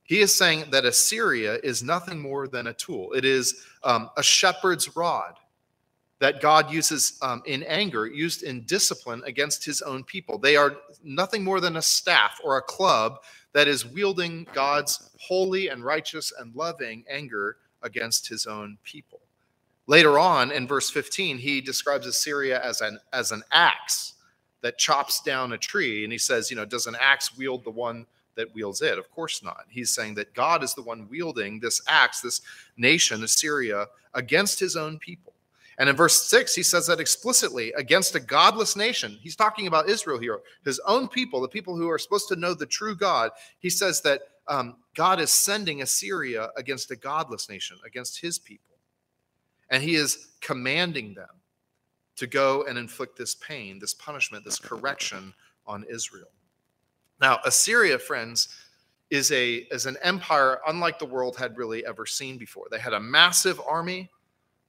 He 0.02 0.22
is 0.22 0.34
saying 0.34 0.72
that 0.72 0.84
Assyria 0.84 1.60
is 1.64 1.84
nothing 1.84 2.20
more 2.20 2.48
than 2.48 2.66
a 2.66 2.74
tool, 2.74 3.14
it 3.14 3.24
is 3.24 3.64
um, 3.84 4.10
a 4.18 4.24
shepherd's 4.24 4.96
rod 4.96 5.36
that 6.18 6.42
God 6.42 6.72
uses 6.72 7.20
um, 7.22 7.44
in 7.46 7.62
anger, 7.64 8.08
used 8.08 8.42
in 8.42 8.64
discipline 8.64 9.22
against 9.28 9.64
his 9.64 9.84
own 9.84 10.04
people. 10.06 10.40
They 10.40 10.56
are 10.56 10.78
nothing 11.04 11.44
more 11.44 11.60
than 11.60 11.76
a 11.76 11.84
staff 11.84 12.40
or 12.44 12.58
a 12.58 12.64
club 12.64 13.20
that 13.54 13.68
is 13.68 13.86
wielding 13.86 14.48
God's 14.54 15.10
holy 15.20 15.70
and 15.70 15.84
righteous 15.84 16.34
and 16.38 16.56
loving 16.56 17.06
anger 17.10 17.58
against 17.82 18.28
his 18.28 18.46
own 18.46 18.78
people. 18.84 19.22
Later 19.86 20.18
on 20.18 20.52
in 20.52 20.68
verse 20.68 20.90
15, 20.90 21.38
he 21.38 21.62
describes 21.62 22.08
Assyria 22.08 22.62
as 22.64 22.82
an, 22.82 23.00
as 23.12 23.32
an 23.32 23.44
axe 23.52 24.14
that 24.62 24.78
chops 24.78 25.22
down 25.22 25.54
a 25.54 25.58
tree. 25.58 26.04
And 26.04 26.12
he 26.12 26.18
says, 26.18 26.50
you 26.50 26.56
know, 26.56 26.66
does 26.66 26.88
an 26.88 26.96
axe 27.00 27.38
wield 27.38 27.64
the 27.64 27.70
one 27.70 28.06
that 28.36 28.54
wields 28.56 28.82
it? 28.82 28.98
Of 28.98 29.12
course 29.12 29.44
not. 29.44 29.66
He's 29.70 29.92
saying 29.92 30.16
that 30.16 30.34
God 30.34 30.64
is 30.64 30.74
the 30.74 30.82
one 30.82 31.08
wielding 31.10 31.60
this 31.60 31.82
axe, 31.88 32.22
this 32.22 32.42
nation, 32.78 33.24
Assyria, 33.24 33.88
against 34.14 34.60
his 34.60 34.78
own 34.78 34.98
people. 35.00 35.34
And 35.78 35.90
in 35.90 35.96
verse 35.96 36.30
6, 36.30 36.54
he 36.54 36.64
says 36.64 36.88
that 36.88 37.00
explicitly 37.00 37.74
against 37.74 38.16
a 38.16 38.20
godless 38.20 38.76
nation. 38.76 39.18
He's 39.22 39.36
talking 39.36 39.68
about 39.68 39.90
Israel 39.90 40.20
here, 40.20 40.40
his 40.64 40.80
own 40.86 41.08
people, 41.08 41.42
the 41.42 41.48
people 41.48 41.76
who 41.76 41.90
are 41.90 41.98
supposed 41.98 42.28
to 42.28 42.36
know 42.36 42.54
the 42.54 42.66
true 42.66 42.96
God. 42.96 43.32
He 43.60 43.70
says 43.70 44.02
that 44.02 44.22
um, 44.48 44.76
God 44.96 45.20
is 45.20 45.32
sending 45.32 45.82
Assyria 45.82 46.50
against 46.58 46.92
a 46.92 46.96
godless 46.96 47.50
nation, 47.50 47.78
against 47.86 48.20
his 48.20 48.38
people. 48.38 48.78
And 49.70 49.82
he 49.82 49.96
is 49.96 50.34
commanding 50.42 51.14
them 51.16 51.30
to 52.18 52.28
go 52.28 52.64
and 52.68 52.78
inflict 52.78 53.18
this 53.18 53.36
pain, 53.36 53.80
this 53.80 53.94
punishment, 53.94 54.46
this 54.46 54.60
correction 54.60 55.34
on 55.66 55.84
Israel. 55.90 56.28
Now, 57.20 57.40
Assyria, 57.46 57.98
friends, 57.98 58.50
is 59.10 59.32
a 59.32 59.56
is 59.72 59.86
an 59.86 59.98
empire 60.02 60.60
unlike 60.68 61.00
the 61.00 61.06
world 61.06 61.38
had 61.38 61.58
really 61.58 61.86
ever 61.86 62.06
seen 62.06 62.38
before. 62.38 62.66
They 62.70 62.80
had 62.80 62.94
a 62.94 63.00
massive 63.00 63.62
army, 63.68 64.10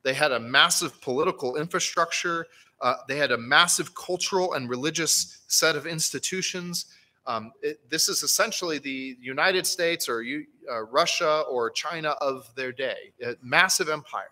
they 0.05 0.15
had 0.15 0.33
a 0.33 0.39
massive 0.39 1.01
political 1.01 1.57
infrastructure, 1.57 2.47
uh, 2.81 2.97
they 3.09 3.17
had 3.17 3.33
a 3.33 3.39
massive 3.39 3.95
cultural 3.95 4.53
and 4.53 4.69
religious 4.69 5.43
set 5.49 5.75
of 5.75 5.87
institutions. 5.87 6.87
Um, 7.27 7.53
it, 7.63 7.81
this 7.89 8.09
is 8.09 8.23
essentially 8.23 8.79
the 8.79 9.17
United 9.21 9.67
States 9.67 10.09
or 10.09 10.23
you, 10.23 10.45
uh, 10.71 10.83
Russia 10.83 11.45
or 11.51 11.71
China 11.71 12.11
of 12.21 12.55
their 12.55 12.71
day, 12.71 13.13
a 13.25 13.35
massive 13.43 13.89
empire. 13.89 14.31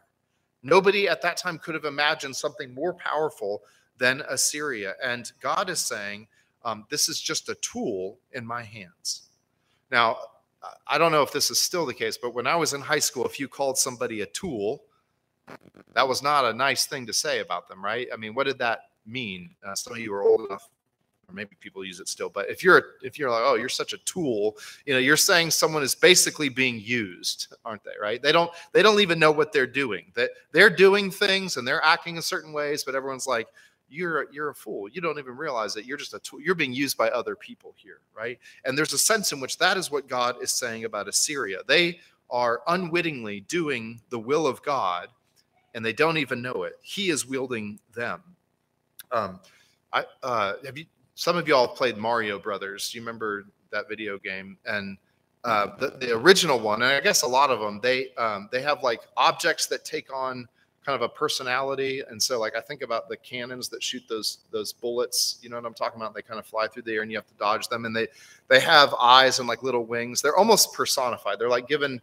Nobody 0.62 1.08
at 1.08 1.22
that 1.22 1.38
time 1.38 1.58
could 1.58 1.74
have 1.74 1.86
imagined 1.86 2.36
something 2.36 2.72
more 2.74 2.92
powerful 2.94 3.62
than 3.98 4.22
Assyria. 4.28 4.94
And 5.02 5.32
God 5.40 5.70
is 5.70 5.80
saying, 5.80 6.28
um, 6.64 6.84
This 6.90 7.08
is 7.08 7.20
just 7.20 7.48
a 7.48 7.54
tool 7.56 8.18
in 8.32 8.46
my 8.46 8.62
hands. 8.62 9.28
Now, 9.90 10.18
I 10.86 10.98
don't 10.98 11.12
know 11.12 11.22
if 11.22 11.32
this 11.32 11.50
is 11.50 11.60
still 11.60 11.86
the 11.86 11.94
case, 11.94 12.16
but 12.16 12.34
when 12.34 12.46
I 12.46 12.56
was 12.56 12.72
in 12.74 12.80
high 12.82 13.00
school, 13.00 13.24
if 13.26 13.40
you 13.40 13.48
called 13.48 13.78
somebody 13.78 14.20
a 14.20 14.26
tool, 14.26 14.82
that 15.94 16.06
was 16.06 16.22
not 16.22 16.44
a 16.44 16.52
nice 16.52 16.86
thing 16.86 17.06
to 17.06 17.12
say 17.12 17.40
about 17.40 17.68
them, 17.68 17.84
right? 17.84 18.08
I 18.12 18.16
mean, 18.16 18.34
what 18.34 18.46
did 18.46 18.58
that 18.58 18.90
mean? 19.06 19.50
Uh, 19.64 19.74
some 19.74 19.92
of 19.92 19.98
you 19.98 20.12
are 20.14 20.22
old 20.22 20.46
enough, 20.48 20.68
or 21.28 21.34
maybe 21.34 21.56
people 21.60 21.84
use 21.84 22.00
it 22.00 22.08
still. 22.08 22.28
But 22.28 22.48
if 22.48 22.62
you're 22.62 22.82
if 23.02 23.18
you're 23.18 23.30
like, 23.30 23.42
oh, 23.44 23.54
you're 23.54 23.68
such 23.68 23.92
a 23.92 23.98
tool, 23.98 24.56
you 24.86 24.92
know, 24.92 24.98
you're 24.98 25.16
saying 25.16 25.50
someone 25.50 25.82
is 25.82 25.94
basically 25.94 26.48
being 26.48 26.80
used, 26.80 27.54
aren't 27.64 27.84
they? 27.84 27.92
Right? 28.00 28.22
They 28.22 28.32
don't 28.32 28.50
they 28.72 28.82
don't 28.82 29.00
even 29.00 29.18
know 29.18 29.32
what 29.32 29.52
they're 29.52 29.66
doing. 29.66 30.12
That 30.14 30.30
they're 30.52 30.70
doing 30.70 31.10
things 31.10 31.56
and 31.56 31.66
they're 31.66 31.84
acting 31.84 32.16
in 32.16 32.22
certain 32.22 32.52
ways, 32.52 32.84
but 32.84 32.94
everyone's 32.94 33.26
like, 33.26 33.48
you're 33.88 34.26
you're 34.32 34.50
a 34.50 34.54
fool. 34.54 34.88
You 34.88 35.00
don't 35.00 35.18
even 35.18 35.36
realize 35.36 35.74
that 35.74 35.84
you're 35.84 35.98
just 35.98 36.14
a 36.14 36.18
tool. 36.20 36.40
You're 36.40 36.54
being 36.54 36.72
used 36.72 36.96
by 36.96 37.10
other 37.10 37.36
people 37.36 37.74
here, 37.76 38.00
right? 38.16 38.38
And 38.64 38.76
there's 38.76 38.92
a 38.92 38.98
sense 38.98 39.32
in 39.32 39.40
which 39.40 39.58
that 39.58 39.76
is 39.76 39.90
what 39.90 40.08
God 40.08 40.42
is 40.42 40.50
saying 40.50 40.84
about 40.84 41.08
Assyria. 41.08 41.58
They 41.66 42.00
are 42.30 42.62
unwittingly 42.66 43.40
doing 43.40 44.00
the 44.08 44.18
will 44.18 44.46
of 44.46 44.62
God, 44.62 45.08
and 45.74 45.84
they 45.84 45.92
don't 45.92 46.18
even 46.18 46.42
know 46.42 46.64
it. 46.64 46.78
He 46.82 47.10
is 47.10 47.26
wielding 47.26 47.78
them. 47.94 48.22
Um, 49.10 49.40
I 49.92 50.04
uh, 50.22 50.54
have 50.64 50.76
you. 50.76 50.86
Some 51.14 51.36
of 51.36 51.46
y'all 51.46 51.68
played 51.68 51.96
Mario 51.96 52.38
Brothers. 52.38 52.90
Do 52.90 52.98
you 52.98 53.02
remember 53.02 53.44
that 53.70 53.88
video 53.88 54.18
game? 54.18 54.56
And 54.64 54.96
uh, 55.44 55.76
the, 55.76 55.90
the 55.90 56.12
original 56.12 56.58
one, 56.58 56.82
and 56.82 56.92
I 56.92 57.00
guess 57.00 57.22
a 57.22 57.26
lot 57.26 57.50
of 57.50 57.60
them, 57.60 57.80
they 57.82 58.14
um, 58.14 58.48
they 58.50 58.62
have 58.62 58.82
like 58.82 59.00
objects 59.16 59.66
that 59.66 59.84
take 59.84 60.12
on 60.14 60.48
kind 60.84 60.96
of 60.96 61.02
a 61.02 61.08
personality. 61.08 62.02
And 62.08 62.20
so 62.20 62.40
like 62.40 62.56
I 62.56 62.60
think 62.60 62.82
about 62.82 63.08
the 63.08 63.16
cannons 63.16 63.68
that 63.68 63.82
shoot 63.82 64.02
those 64.08 64.38
those 64.50 64.72
bullets, 64.72 65.38
you 65.42 65.48
know 65.48 65.56
what 65.56 65.66
I'm 65.66 65.74
talking 65.74 66.00
about? 66.00 66.14
They 66.14 66.22
kind 66.22 66.40
of 66.40 66.46
fly 66.46 66.66
through 66.66 66.82
the 66.82 66.94
air 66.94 67.02
and 67.02 67.10
you 67.10 67.16
have 67.16 67.26
to 67.26 67.34
dodge 67.34 67.68
them. 67.68 67.84
And 67.84 67.94
they 67.94 68.08
they 68.48 68.60
have 68.60 68.94
eyes 68.94 69.38
and 69.38 69.48
like 69.48 69.62
little 69.62 69.84
wings. 69.84 70.22
They're 70.22 70.36
almost 70.36 70.72
personified. 70.72 71.38
They're 71.38 71.48
like 71.48 71.68
given 71.68 72.00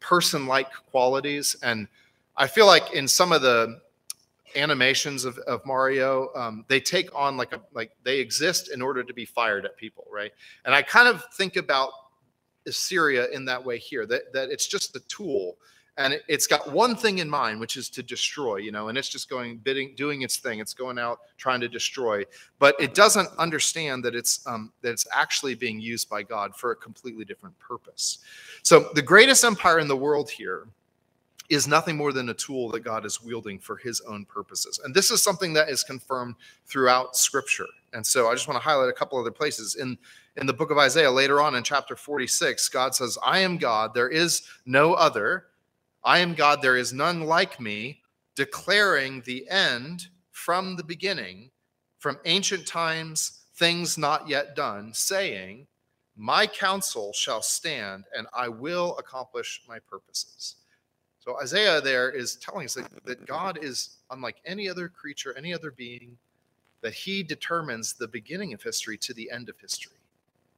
person-like 0.00 0.72
qualities. 0.90 1.56
And 1.62 1.88
I 2.36 2.46
feel 2.46 2.66
like 2.66 2.92
in 2.92 3.06
some 3.06 3.32
of 3.32 3.42
the 3.42 3.80
animations 4.56 5.24
of, 5.24 5.38
of 5.38 5.64
Mario, 5.66 6.30
um, 6.34 6.64
they 6.68 6.80
take 6.80 7.14
on 7.14 7.36
like 7.36 7.52
a 7.52 7.60
like 7.72 7.92
they 8.02 8.18
exist 8.18 8.70
in 8.72 8.82
order 8.82 9.02
to 9.02 9.14
be 9.14 9.24
fired 9.24 9.64
at 9.64 9.76
people, 9.76 10.06
right? 10.12 10.32
And 10.64 10.74
I 10.74 10.82
kind 10.82 11.08
of 11.08 11.24
think 11.34 11.56
about 11.56 11.90
Assyria 12.66 13.28
in 13.30 13.44
that 13.46 13.64
way 13.64 13.78
here, 13.78 14.06
that 14.06 14.32
that 14.32 14.50
it's 14.50 14.66
just 14.66 14.96
a 14.96 15.00
tool. 15.00 15.56
And 15.96 16.12
it, 16.12 16.24
has 16.28 16.48
got 16.48 16.72
one 16.72 16.96
thing 16.96 17.18
in 17.18 17.30
mind 17.30 17.60
which 17.60 17.76
is 17.76 17.88
to 17.90 18.02
destroy 18.02 18.56
you 18.56 18.72
know 18.72 18.88
and 18.88 18.98
it's 18.98 19.08
just 19.08 19.30
going 19.30 19.58
bidding 19.58 19.94
doing 19.96 20.22
its 20.22 20.38
thing. 20.38 20.58
It's 20.58 20.74
going 20.74 20.98
out 20.98 21.20
trying 21.36 21.60
to 21.60 21.68
destroy. 21.68 22.24
But 22.58 22.74
it 22.80 22.94
doesn't 22.94 23.28
understand 23.38 24.04
that 24.04 24.16
it's 24.16 24.44
um, 24.46 24.72
that 24.82 24.90
it's 24.90 25.06
actually 25.12 25.54
being 25.54 25.78
used 25.78 26.08
by 26.08 26.24
god 26.24 26.56
for 26.56 26.72
a 26.72 26.76
completely 26.76 27.24
different 27.24 27.56
purpose. 27.60 28.18
So 28.62 28.90
the 28.94 29.02
greatest 29.02 29.44
empire 29.44 29.78
in 29.78 29.86
the 29.86 29.96
world 29.96 30.30
here 30.30 30.66
is 31.50 31.68
nothing 31.68 31.96
more 31.96 32.12
than 32.12 32.28
a 32.30 32.34
tool 32.34 32.70
that 32.70 32.80
god 32.80 33.04
is 33.04 33.22
wielding 33.22 33.58
for 33.58 33.76
his 33.76 34.00
own 34.02 34.24
purposes. 34.24 34.80
And 34.84 34.94
this 34.94 35.10
is 35.10 35.22
something 35.22 35.52
that 35.54 35.68
is 35.68 35.84
confirmed 35.84 36.36
throughout 36.66 37.16
scripture. 37.16 37.66
And 37.92 38.06
so 38.06 38.28
i 38.28 38.34
just 38.34 38.48
want 38.48 38.60
to 38.60 38.64
highlight 38.64 38.88
a 38.88 38.94
couple 38.94 39.18
other 39.18 39.30
places. 39.30 39.76
In 39.76 39.98
in 40.36 40.46
the 40.46 40.52
book 40.52 40.70
of 40.70 40.78
isaiah 40.78 41.10
later 41.10 41.40
on 41.40 41.54
in 41.54 41.62
chapter 41.62 41.94
46 41.94 42.68
god 42.70 42.94
says 42.94 43.18
i 43.24 43.38
am 43.38 43.56
god 43.56 43.94
there 43.94 44.08
is 44.08 44.42
no 44.66 44.94
other. 44.94 45.46
I 46.04 46.18
am 46.18 46.34
God, 46.34 46.60
there 46.60 46.76
is 46.76 46.92
none 46.92 47.22
like 47.22 47.58
me, 47.58 48.02
declaring 48.34 49.22
the 49.22 49.48
end 49.48 50.08
from 50.32 50.76
the 50.76 50.84
beginning, 50.84 51.50
from 51.98 52.18
ancient 52.26 52.66
times, 52.66 53.44
things 53.56 53.96
not 53.96 54.28
yet 54.28 54.54
done, 54.54 54.92
saying, 54.92 55.66
My 56.14 56.46
counsel 56.46 57.14
shall 57.14 57.40
stand, 57.40 58.04
and 58.14 58.26
I 58.36 58.48
will 58.48 58.98
accomplish 58.98 59.62
my 59.66 59.78
purposes. 59.78 60.56
So 61.24 61.40
Isaiah 61.40 61.80
there 61.80 62.10
is 62.10 62.36
telling 62.36 62.66
us 62.66 62.74
that, 62.74 62.90
that 63.06 63.24
God 63.24 63.58
is 63.62 63.96
unlike 64.10 64.36
any 64.44 64.68
other 64.68 64.88
creature, 64.90 65.34
any 65.38 65.54
other 65.54 65.70
being, 65.70 66.18
that 66.82 66.92
he 66.92 67.22
determines 67.22 67.94
the 67.94 68.08
beginning 68.08 68.52
of 68.52 68.62
history 68.62 68.98
to 68.98 69.14
the 69.14 69.30
end 69.30 69.48
of 69.48 69.58
history, 69.58 69.96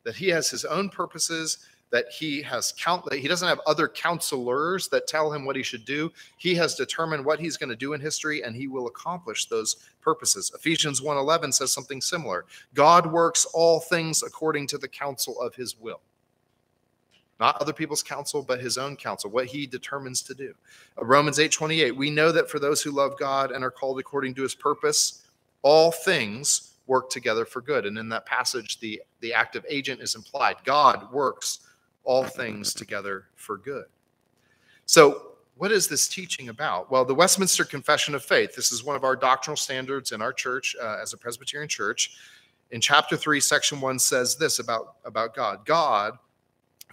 that 0.03 0.17
he 0.17 0.29
has 0.29 0.51
his 0.51 0.65
own 0.65 0.89
purposes 0.89 1.59
that 1.91 2.11
he 2.11 2.43
has 2.43 2.75
count 2.77 3.05
that 3.05 3.21
he 3.21 3.29
doesn't 3.29 3.47
have 3.47 3.61
other 3.65 3.87
counselors 3.87 4.89
that 4.89 5.07
tell 5.07 5.33
him 5.33 5.45
what 5.45 5.55
he 5.55 5.63
should 5.63 5.85
do. 5.85 6.13
He 6.37 6.53
has 6.57 6.75
determined 6.75 7.25
what 7.25 7.39
he's 7.39 7.57
going 7.57 7.71
to 7.71 7.77
do 7.77 7.93
in 7.93 8.01
history 8.01 8.43
and 8.43 8.57
he 8.57 8.67
will 8.67 8.89
accomplish 8.89 9.47
those 9.47 9.77
purposes. 10.01 10.51
Ephesians 10.53 11.01
1.11 11.01 11.55
says 11.55 11.71
something 11.71 12.01
similar. 12.01 12.45
God 12.75 13.07
works 13.13 13.47
all 13.55 13.79
things 13.79 14.25
according 14.25 14.67
to 14.69 14.79
the 14.79 14.89
counsel 14.89 15.41
of 15.41 15.55
his 15.55 15.79
will 15.79 16.01
not 17.39 17.61
other 17.61 17.73
people's 17.73 18.03
counsel 18.03 18.43
but 18.43 18.61
his 18.61 18.79
own 18.79 18.97
counsel 18.97 19.31
what 19.31 19.47
he 19.47 19.67
determines 19.67 20.23
to 20.23 20.35
do 20.35 20.55
romans 20.99 21.39
8.28 21.39 21.93
we 21.93 22.11
know 22.11 22.33
that 22.33 22.51
for 22.51 22.59
those 22.59 22.83
who 22.83 22.91
love 22.91 23.19
god 23.19 23.51
and 23.51 23.65
are 23.65 23.71
called 23.71 23.99
according 23.99 24.35
to 24.35 24.43
his 24.43 24.55
purpose 24.55 25.25
all 25.63 25.91
things 25.91 26.73
work 26.87 27.11
together 27.11 27.45
for 27.45 27.61
good 27.61 27.87
and 27.87 27.99
in 27.99 28.09
that 28.09 28.27
passage 28.27 28.79
the 28.81 29.03
the 29.21 29.33
active 29.33 29.65
agent 29.69 30.01
is 30.01 30.15
implied 30.15 30.57
god 30.65 31.13
works 31.13 31.61
all 32.07 32.25
things 32.25 32.73
together 32.73 33.27
for 33.35 33.59
good. 33.59 33.85
So, 34.87 35.33
what 35.57 35.73
is 35.73 35.89
this 35.89 36.07
teaching 36.07 36.51
about? 36.51 36.91
Well, 36.91 37.05
the 37.05 37.15
Westminster 37.15 37.65
Confession 37.65 38.15
of 38.15 38.23
Faith, 38.23 38.55
this 38.55 38.73
is 38.73 38.85
one 38.85 38.95
of 38.95 39.05
our 39.05 39.17
doctrinal 39.17 39.57
standards 39.57 40.13
in 40.13 40.21
our 40.21 40.33
church 40.33 40.77
uh, 40.81 40.99
as 41.01 41.15
a 41.15 41.17
Presbyterian 41.17 41.69
church. 41.69 42.17
In 42.73 42.81
chapter 42.81 43.17
3, 43.17 43.41
section 43.41 43.81
1 43.81 43.99
says 43.99 44.37
this 44.37 44.59
about, 44.59 44.97
about 45.05 45.35
God 45.35 45.65
God, 45.65 46.19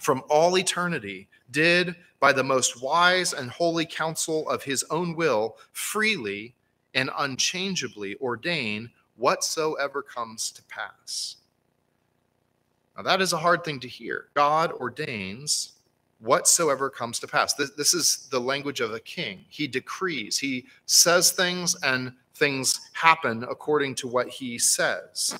from 0.00 0.22
all 0.28 0.58
eternity, 0.58 1.28
did 1.50 1.94
by 2.20 2.32
the 2.32 2.42
most 2.42 2.82
wise 2.82 3.32
and 3.32 3.50
holy 3.50 3.86
counsel 3.86 4.48
of 4.48 4.62
his 4.62 4.84
own 4.90 5.14
will 5.14 5.56
freely 5.72 6.54
and 6.94 7.10
unchangeably 7.18 8.16
ordain 8.20 8.90
whatsoever 9.16 10.02
comes 10.02 10.50
to 10.50 10.62
pass. 10.64 11.36
Now, 12.96 13.02
that 13.02 13.20
is 13.20 13.32
a 13.32 13.38
hard 13.38 13.64
thing 13.64 13.80
to 13.80 13.88
hear. 13.88 14.28
God 14.34 14.72
ordains 14.72 15.72
whatsoever 16.20 16.88
comes 16.88 17.18
to 17.20 17.26
pass. 17.26 17.54
This, 17.54 17.70
this, 17.70 17.92
is 17.92 18.28
the 18.30 18.40
language 18.40 18.80
of 18.80 18.94
a 18.94 19.00
king. 19.00 19.44
He 19.48 19.66
decrees, 19.66 20.38
he 20.38 20.66
says 20.86 21.32
things, 21.32 21.76
and 21.82 22.12
things 22.34 22.90
happen 22.92 23.44
according 23.44 23.94
to 23.96 24.08
what 24.08 24.28
he 24.28 24.58
says. 24.58 25.38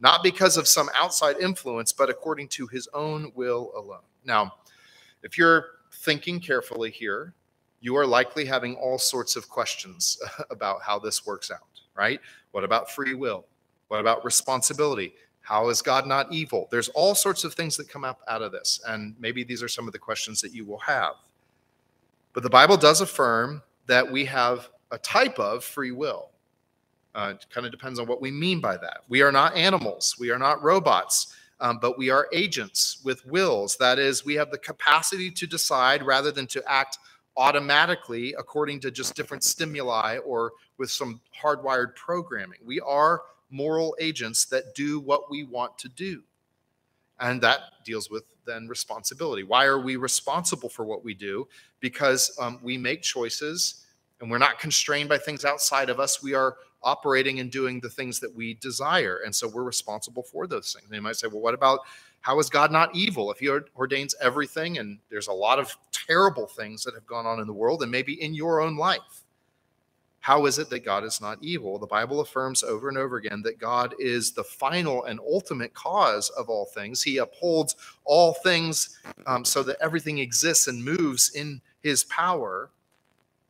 Not 0.00 0.22
because 0.22 0.56
of 0.56 0.68
some 0.68 0.90
outside 0.98 1.36
influence, 1.40 1.92
but 1.92 2.10
according 2.10 2.48
to 2.48 2.66
his 2.66 2.88
own 2.92 3.32
will 3.34 3.72
alone. 3.76 4.02
Now, 4.24 4.54
if 5.22 5.38
you're 5.38 5.66
thinking 5.92 6.40
carefully 6.40 6.90
here, 6.90 7.34
you 7.80 7.96
are 7.96 8.06
likely 8.06 8.44
having 8.44 8.74
all 8.76 8.98
sorts 8.98 9.36
of 9.36 9.48
questions 9.48 10.18
about 10.50 10.82
how 10.82 10.98
this 10.98 11.26
works 11.26 11.50
out, 11.50 11.80
right? 11.94 12.20
What 12.52 12.64
about 12.64 12.90
free 12.90 13.14
will? 13.14 13.46
What 13.88 14.00
about 14.00 14.24
responsibility? 14.24 15.14
How 15.40 15.68
is 15.68 15.82
God 15.82 16.06
not 16.06 16.32
evil? 16.32 16.68
There's 16.70 16.88
all 16.90 17.14
sorts 17.14 17.44
of 17.44 17.54
things 17.54 17.76
that 17.76 17.88
come 17.88 18.04
up 18.04 18.20
out 18.28 18.42
of 18.42 18.52
this. 18.52 18.80
And 18.86 19.14
maybe 19.18 19.42
these 19.42 19.62
are 19.62 19.68
some 19.68 19.86
of 19.86 19.92
the 19.92 19.98
questions 19.98 20.40
that 20.40 20.54
you 20.54 20.64
will 20.64 20.78
have. 20.78 21.14
But 22.32 22.42
the 22.42 22.50
Bible 22.50 22.76
does 22.76 23.00
affirm 23.00 23.62
that 23.86 24.10
we 24.10 24.24
have 24.26 24.70
a 24.92 24.98
type 24.98 25.38
of 25.38 25.64
free 25.64 25.90
will. 25.90 26.28
Uh, 27.14 27.32
it 27.34 27.46
kind 27.50 27.66
of 27.66 27.72
depends 27.72 27.98
on 27.98 28.06
what 28.06 28.20
we 28.20 28.30
mean 28.30 28.60
by 28.60 28.76
that. 28.76 28.98
We 29.08 29.22
are 29.22 29.32
not 29.32 29.56
animals, 29.56 30.16
we 30.18 30.30
are 30.30 30.38
not 30.38 30.62
robots, 30.62 31.34
um, 31.60 31.78
but 31.80 31.98
we 31.98 32.10
are 32.10 32.28
agents 32.32 33.00
with 33.04 33.24
wills. 33.26 33.76
That 33.76 33.98
is, 33.98 34.24
we 34.24 34.34
have 34.34 34.50
the 34.50 34.58
capacity 34.58 35.30
to 35.30 35.46
decide 35.46 36.02
rather 36.02 36.30
than 36.30 36.46
to 36.48 36.62
act 36.66 36.98
automatically 37.36 38.34
according 38.38 38.80
to 38.80 38.90
just 38.90 39.14
different 39.14 39.42
stimuli 39.42 40.18
or 40.18 40.52
with 40.78 40.90
some 40.90 41.20
hardwired 41.42 41.94
programming. 41.94 42.58
We 42.64 42.80
are 42.80 43.22
moral 43.50 43.96
agents 44.00 44.44
that 44.46 44.74
do 44.74 45.00
what 45.00 45.30
we 45.30 45.44
want 45.44 45.78
to 45.78 45.88
do. 45.88 46.22
And 47.20 47.40
that 47.42 47.60
deals 47.84 48.10
with 48.10 48.24
then 48.46 48.66
responsibility. 48.66 49.44
Why 49.44 49.66
are 49.66 49.78
we 49.78 49.96
responsible 49.96 50.68
for 50.68 50.84
what 50.84 51.04
we 51.04 51.14
do? 51.14 51.46
Because 51.80 52.36
um, 52.40 52.58
we 52.62 52.76
make 52.76 53.02
choices 53.02 53.86
and 54.22 54.30
we're 54.30 54.38
not 54.38 54.58
constrained 54.60 55.10
by 55.10 55.18
things 55.18 55.44
outside 55.44 55.90
of 55.90 56.00
us. 56.00 56.22
We 56.22 56.32
are 56.32 56.56
operating 56.82 57.40
and 57.40 57.50
doing 57.50 57.80
the 57.80 57.90
things 57.90 58.20
that 58.20 58.34
we 58.34 58.54
desire. 58.54 59.20
And 59.24 59.34
so 59.34 59.48
we're 59.48 59.64
responsible 59.64 60.22
for 60.22 60.46
those 60.46 60.72
things. 60.72 60.86
And 60.86 60.94
you 60.94 61.02
might 61.02 61.16
say, 61.16 61.26
well, 61.26 61.40
what 61.40 61.54
about 61.54 61.80
How 62.22 62.38
is 62.38 62.48
God 62.48 62.70
not 62.70 62.94
evil 62.94 63.32
if 63.32 63.40
he 63.40 63.48
ordains 63.76 64.14
everything? 64.20 64.78
And 64.78 64.98
there's 65.10 65.26
a 65.26 65.32
lot 65.32 65.58
of 65.58 65.76
terrible 65.90 66.46
things 66.46 66.84
that 66.84 66.94
have 66.94 67.06
gone 67.06 67.26
on 67.26 67.40
in 67.40 67.48
the 67.48 67.52
world 67.52 67.82
and 67.82 67.90
maybe 67.90 68.22
in 68.22 68.32
your 68.32 68.60
own 68.60 68.76
life. 68.76 69.24
How 70.20 70.46
is 70.46 70.60
it 70.60 70.70
that 70.70 70.84
God 70.84 71.02
is 71.02 71.20
not 71.20 71.38
evil? 71.42 71.80
The 71.80 71.86
Bible 71.88 72.20
affirms 72.20 72.62
over 72.62 72.88
and 72.88 72.96
over 72.96 73.16
again 73.16 73.42
that 73.42 73.58
God 73.58 73.96
is 73.98 74.30
the 74.30 74.44
final 74.44 75.02
and 75.04 75.18
ultimate 75.18 75.74
cause 75.74 76.30
of 76.30 76.48
all 76.48 76.66
things. 76.66 77.02
He 77.02 77.16
upholds 77.16 77.74
all 78.04 78.34
things 78.34 79.00
um, 79.26 79.44
so 79.44 79.64
that 79.64 79.78
everything 79.80 80.18
exists 80.18 80.68
and 80.68 80.84
moves 80.84 81.32
in 81.34 81.60
his 81.82 82.04
power. 82.04 82.70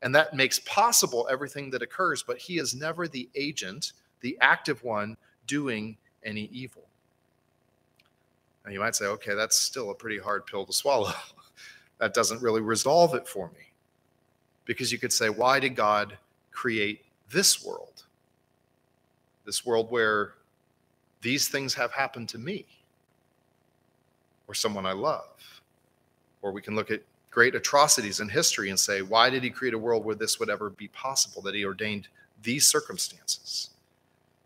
And 0.03 0.15
that 0.15 0.35
makes 0.35 0.59
possible 0.61 1.29
everything 1.31 1.71
that 1.71 1.83
occurs, 1.83 2.23
but 2.23 2.39
he 2.39 2.59
is 2.59 2.75
never 2.75 3.07
the 3.07 3.29
agent, 3.35 3.93
the 4.21 4.37
active 4.41 4.83
one 4.83 5.17
doing 5.47 5.97
any 6.25 6.49
evil. 6.53 6.83
And 8.65 8.75
you 8.75 8.81
might 8.81 8.95
say, 8.95 9.07
okay, 9.07 9.35
that's 9.35 9.57
still 9.57 9.91
a 9.91 9.95
pretty 9.95 10.19
hard 10.19 10.47
pill 10.47 10.67
to 10.67 10.73
swallow. 10.73 11.13
that 11.99 12.15
doesn't 12.15 12.43
really 12.43 12.61
resolve 12.61 13.15
it 13.15 13.27
for 13.27 13.49
me. 13.49 13.73
Because 14.65 14.93
you 14.93 14.99
could 14.99 15.13
say, 15.13 15.29
why 15.29 15.59
did 15.61 15.75
God 15.75 16.17
create 16.51 17.05
this 17.31 17.65
world, 17.65 18.05
this 19.45 19.65
world 19.65 19.91
where 19.91 20.35
these 21.23 21.49
things 21.49 21.75
have 21.75 21.93
happened 21.93 22.29
to 22.29 22.39
me 22.39 22.67
or 24.47 24.55
someone 24.55 24.85
I 24.85 24.93
love. 24.93 25.63
Or 26.43 26.53
we 26.53 26.61
can 26.61 26.75
look 26.75 26.91
at 26.91 27.03
great 27.33 27.55
atrocities 27.55 28.21
in 28.21 28.29
history 28.29 28.69
and 28.69 28.79
say, 28.79 29.01
why 29.03 29.31
did 29.31 29.43
he 29.43 29.51
create 29.51 29.75
a 29.75 29.79
world 29.79 30.05
where 30.05 30.15
this 30.15 30.39
would 30.39 30.51
ever 30.51 30.71
be 30.71 30.87
possible, 30.89 31.41
that 31.43 31.55
he 31.55 31.65
ordained 31.65 32.07
these 32.43 32.69
circumstances? 32.69 33.71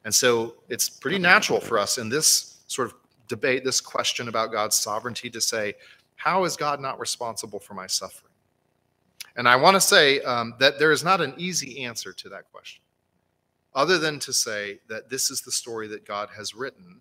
And 0.04 0.14
so 0.14 0.54
it's 0.68 0.88
pretty 0.88 1.18
natural 1.18 1.60
for 1.60 1.78
us 1.78 1.98
in 1.98 2.08
this 2.08 2.62
sort 2.68 2.86
of 2.86 2.94
debate, 3.26 3.64
this 3.64 3.80
question 3.80 4.28
about 4.28 4.52
God's 4.52 4.76
sovereignty, 4.76 5.28
to 5.30 5.40
say, 5.40 5.74
how 6.14 6.44
is 6.44 6.56
God 6.56 6.80
not 6.80 7.00
responsible 7.00 7.58
for 7.58 7.74
my 7.74 7.88
suffering? 7.88 8.32
And 9.34 9.48
I 9.48 9.56
want 9.56 9.74
to 9.74 9.80
say 9.80 10.20
um, 10.20 10.54
that 10.60 10.78
there 10.78 10.92
is 10.92 11.02
not 11.02 11.20
an 11.20 11.34
easy 11.36 11.84
answer 11.84 12.12
to 12.12 12.28
that 12.28 12.50
question, 12.52 12.82
other 13.74 13.98
than 13.98 14.20
to 14.20 14.32
say 14.32 14.78
that 14.88 15.10
this 15.10 15.28
is 15.28 15.42
the 15.42 15.52
story 15.52 15.88
that 15.88 16.06
God 16.06 16.28
has 16.34 16.54
written 16.54 17.00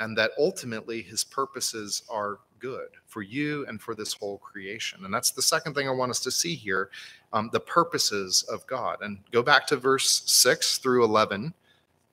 and 0.00 0.18
that 0.18 0.32
ultimately 0.36 1.02
his 1.02 1.22
purposes 1.22 2.02
are 2.10 2.40
good 2.64 2.88
for 3.06 3.20
you 3.20 3.66
and 3.68 3.78
for 3.78 3.94
this 3.94 4.14
whole 4.14 4.38
creation. 4.38 5.04
And 5.04 5.12
that's 5.12 5.32
the 5.32 5.42
second 5.42 5.74
thing 5.74 5.86
I 5.86 5.90
want 5.90 6.10
us 6.10 6.20
to 6.20 6.30
see 6.30 6.54
here 6.54 6.88
um, 7.34 7.50
the 7.52 7.60
purposes 7.60 8.42
of 8.44 8.66
God. 8.66 9.02
And 9.02 9.18
go 9.32 9.42
back 9.42 9.66
to 9.66 9.76
verse 9.76 10.22
6 10.24 10.78
through 10.78 11.04
11. 11.04 11.44
I'm 11.44 11.52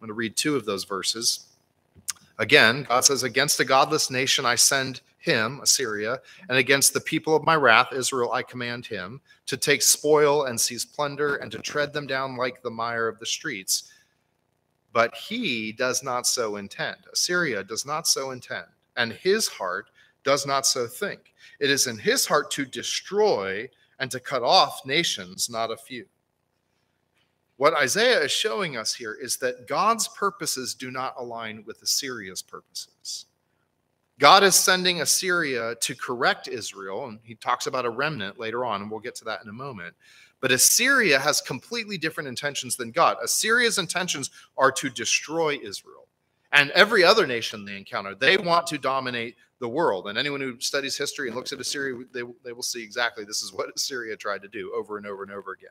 going 0.02 0.08
to 0.10 0.14
read 0.14 0.36
two 0.36 0.58
of 0.58 0.66
those 0.66 0.84
verses. 0.84 1.46
Again, 2.38 2.86
God 2.90 3.06
says, 3.06 3.24
Against 3.24 3.62
a 3.62 3.66
godless 3.66 4.12
nation 4.12 4.46
I 4.46 4.56
send 4.56 5.00
him, 5.20 5.62
Assyria, 5.64 6.20
and 6.50 6.58
against 6.58 6.94
the 6.94 7.00
people 7.00 7.34
of 7.34 7.46
my 7.46 7.56
wrath, 7.56 7.94
Israel, 7.94 8.34
I 8.34 8.44
command 8.44 8.86
him 8.86 9.22
to 9.46 9.56
take 9.56 9.82
spoil 9.82 10.44
and 10.46 10.60
seize 10.60 10.84
plunder 10.84 11.38
and 11.38 11.50
to 11.54 11.60
tread 11.60 11.94
them 11.94 12.08
down 12.08 12.36
like 12.36 12.62
the 12.62 12.72
mire 12.72 13.08
of 13.08 13.20
the 13.20 13.26
streets. 13.26 13.94
But 14.92 15.16
he 15.16 15.72
does 15.72 16.04
not 16.04 16.28
so 16.28 16.58
intend. 16.58 16.98
Assyria 17.14 17.64
does 17.64 17.86
not 17.86 18.06
so 18.06 18.32
intend, 18.32 18.66
and 18.98 19.14
his 19.14 19.48
heart 19.48 19.88
does 20.24 20.46
not 20.46 20.66
so 20.66 20.88
think. 20.88 21.34
It 21.60 21.70
is 21.70 21.88
in 21.88 21.98
his 21.98 22.26
heart 22.26 22.52
to 22.52 22.66
destroy 22.66 23.70
and 24.00 24.10
to 24.12 24.20
cut 24.20 24.44
off 24.44 24.86
nations, 24.86 25.50
not 25.50 25.72
a 25.72 25.78
few. 25.78 26.06
What 27.58 27.76
Isaiah 27.76 28.22
is 28.22 28.32
showing 28.32 28.76
us 28.76 28.96
here 28.96 29.16
is 29.22 29.38
that 29.38 29.68
God's 29.68 30.08
purposes 30.08 30.74
do 30.74 30.90
not 30.90 31.14
align 31.18 31.64
with 31.68 31.82
Assyria's 31.84 32.42
purposes. 32.42 33.28
God 34.18 34.44
is 34.44 34.56
sending 34.56 35.02
Assyria 35.02 35.76
to 35.82 35.96
correct 35.96 36.48
Israel, 36.48 37.06
and 37.06 37.20
he 37.24 37.36
talks 37.36 37.68
about 37.68 37.86
a 37.86 37.90
remnant 37.90 38.40
later 38.40 38.66
on, 38.66 38.82
and 38.82 38.90
we'll 38.90 39.00
get 39.00 39.16
to 39.16 39.26
that 39.26 39.44
in 39.44 39.50
a 39.50 39.54
moment. 39.54 39.94
But 40.40 40.52
Assyria 40.52 41.20
has 41.20 41.40
completely 41.40 42.00
different 42.00 42.28
intentions 42.28 42.76
than 42.76 42.90
God. 42.90 43.18
Assyria's 43.24 43.78
intentions 43.78 44.32
are 44.58 44.72
to 44.72 44.90
destroy 44.90 45.60
Israel 45.62 46.01
and 46.52 46.72
every 46.72 47.04
other 47.04 47.26
nation 47.26 47.66
they 47.66 47.78
encounter. 47.78 48.16
They 48.16 48.38
want 48.38 48.68
to 48.68 48.78
dominate 48.78 49.36
the 49.60 49.70
world. 49.70 50.08
And 50.08 50.18
anyone 50.18 50.42
who 50.42 50.60
studies 50.60 50.98
history 50.98 51.28
and 51.28 51.36
looks 51.36 51.54
at 51.54 51.60
Assyria, 51.60 52.04
they, 52.12 52.24
they 52.44 52.52
will 52.52 52.64
see 52.64 52.84
exactly 52.84 53.24
this 53.24 53.42
is 53.42 53.54
what 53.54 53.70
Assyria 53.76 54.18
tried 54.18 54.42
to 54.42 54.48
do 54.48 54.74
over 54.76 54.98
and 54.98 55.06
over 55.06 55.24
and 55.24 55.32
over 55.32 55.54
again. 55.54 55.70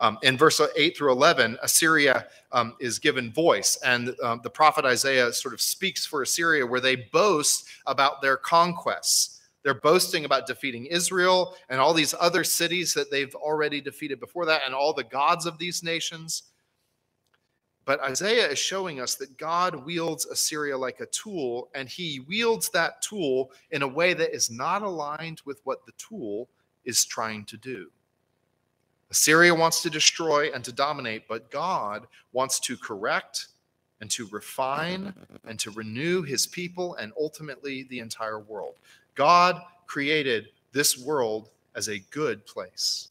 Um, 0.00 0.18
in 0.22 0.36
verse 0.36 0.60
8 0.76 0.96
through 0.96 1.12
11, 1.12 1.58
Assyria 1.62 2.26
um, 2.50 2.74
is 2.80 2.98
given 2.98 3.30
voice, 3.32 3.78
and 3.84 4.16
um, 4.20 4.40
the 4.42 4.50
prophet 4.50 4.84
Isaiah 4.84 5.32
sort 5.32 5.54
of 5.54 5.60
speaks 5.60 6.04
for 6.04 6.22
Assyria, 6.22 6.66
where 6.66 6.80
they 6.80 6.96
boast 6.96 7.68
about 7.86 8.20
their 8.20 8.36
conquests. 8.36 9.42
They're 9.62 9.74
boasting 9.74 10.24
about 10.24 10.48
defeating 10.48 10.86
Israel 10.86 11.54
and 11.68 11.78
all 11.78 11.94
these 11.94 12.16
other 12.18 12.42
cities 12.42 12.92
that 12.94 13.12
they've 13.12 13.34
already 13.36 13.80
defeated 13.80 14.18
before 14.18 14.44
that, 14.46 14.62
and 14.66 14.74
all 14.74 14.92
the 14.92 15.04
gods 15.04 15.46
of 15.46 15.58
these 15.58 15.84
nations. 15.84 16.44
But 17.84 18.00
Isaiah 18.00 18.48
is 18.48 18.58
showing 18.58 19.00
us 19.00 19.16
that 19.16 19.36
God 19.38 19.84
wields 19.84 20.26
Assyria 20.26 20.78
like 20.78 21.00
a 21.00 21.06
tool, 21.06 21.68
and 21.74 21.88
he 21.88 22.20
wields 22.20 22.68
that 22.70 23.02
tool 23.02 23.50
in 23.72 23.82
a 23.82 23.88
way 23.88 24.14
that 24.14 24.34
is 24.34 24.50
not 24.50 24.82
aligned 24.82 25.42
with 25.44 25.60
what 25.64 25.84
the 25.84 25.92
tool 25.98 26.48
is 26.84 27.04
trying 27.04 27.44
to 27.46 27.56
do. 27.56 27.90
Assyria 29.10 29.54
wants 29.54 29.82
to 29.82 29.90
destroy 29.90 30.50
and 30.52 30.64
to 30.64 30.72
dominate, 30.72 31.28
but 31.28 31.50
God 31.50 32.06
wants 32.32 32.58
to 32.60 32.76
correct 32.76 33.48
and 34.00 34.10
to 34.10 34.26
refine 34.28 35.12
and 35.46 35.58
to 35.60 35.70
renew 35.70 36.22
his 36.22 36.46
people 36.46 36.94
and 36.94 37.12
ultimately 37.20 37.84
the 37.84 37.98
entire 37.98 38.40
world. 38.40 38.74
God 39.14 39.60
created 39.86 40.48
this 40.72 40.98
world 40.98 41.50
as 41.74 41.88
a 41.88 41.98
good 42.10 42.46
place. 42.46 43.08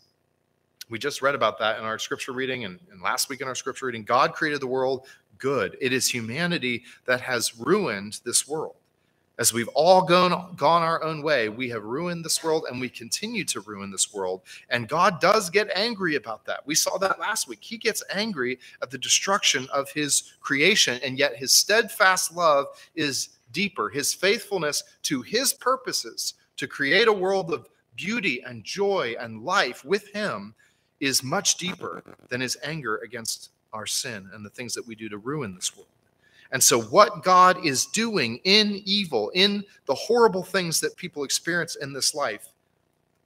We 0.91 0.99
just 0.99 1.21
read 1.21 1.36
about 1.36 1.58
that 1.60 1.80
in 1.80 1.86
our 1.86 1.97
scripture 1.97 2.34
reading 2.34 2.65
and, 2.65 2.77
and 2.91 3.01
last 3.01 3.30
week 3.30 3.39
in 3.39 3.47
our 3.47 3.56
scripture 3.56 3.86
reading. 3.86 4.04
God 4.04 4.34
created 4.34 4.60
the 4.60 4.67
world 4.67 5.08
good. 5.38 5.77
It 5.80 5.93
is 5.93 6.10
humanity 6.10 6.84
that 7.06 7.21
has 7.21 7.58
ruined 7.58 8.19
this 8.25 8.45
world. 8.45 8.75
As 9.39 9.54
we've 9.54 9.69
all 9.69 10.01
gone, 10.01 10.54
gone 10.58 10.84
our 10.84 11.01
own 11.01 11.23
way, 11.23 11.47
we 11.47 11.69
have 11.69 11.86
ruined 11.86 12.25
this 12.25 12.43
world 12.43 12.65
and 12.69 12.82
we 12.82 12.89
continue 12.89 13.45
to 13.45 13.62
ruin 13.62 13.89
this 13.89 14.13
world. 14.13 14.41
And 14.69 14.89
God 14.89 15.21
does 15.21 15.49
get 15.49 15.69
angry 15.73 16.15
about 16.15 16.43
that. 16.45 16.67
We 16.67 16.75
saw 16.75 16.97
that 16.97 17.21
last 17.21 17.47
week. 17.47 17.60
He 17.62 17.77
gets 17.77 18.04
angry 18.13 18.60
at 18.82 18.91
the 18.91 18.97
destruction 18.97 19.69
of 19.73 19.89
his 19.89 20.34
creation, 20.41 20.99
and 21.06 21.17
yet 21.17 21.38
his 21.38 21.54
steadfast 21.54 22.36
love 22.36 22.65
is 22.95 23.30
deeper. 23.54 23.88
His 23.88 24.13
faithfulness 24.13 24.84
to 25.04 25.21
his 25.21 25.54
purposes 25.54 26.34
to 26.58 26.67
create 26.67 27.08
a 27.08 27.13
world 27.13 27.54
of 27.54 27.69
beauty 27.95 28.43
and 28.45 28.65
joy 28.65 29.15
and 29.17 29.43
life 29.43 29.86
with 29.86 30.08
him 30.10 30.54
is 31.01 31.23
much 31.23 31.57
deeper 31.57 32.03
than 32.29 32.39
his 32.39 32.57
anger 32.63 32.97
against 32.97 33.49
our 33.73 33.85
sin 33.85 34.29
and 34.33 34.45
the 34.45 34.49
things 34.49 34.73
that 34.75 34.87
we 34.87 34.95
do 34.95 35.09
to 35.09 35.17
ruin 35.17 35.53
this 35.53 35.75
world. 35.75 35.87
And 36.53 36.61
so, 36.61 36.81
what 36.81 37.23
God 37.23 37.65
is 37.65 37.85
doing 37.87 38.39
in 38.43 38.81
evil, 38.85 39.31
in 39.33 39.63
the 39.85 39.95
horrible 39.95 40.43
things 40.43 40.79
that 40.81 40.95
people 40.95 41.23
experience 41.23 41.75
in 41.75 41.91
this 41.93 42.13
life, 42.13 42.49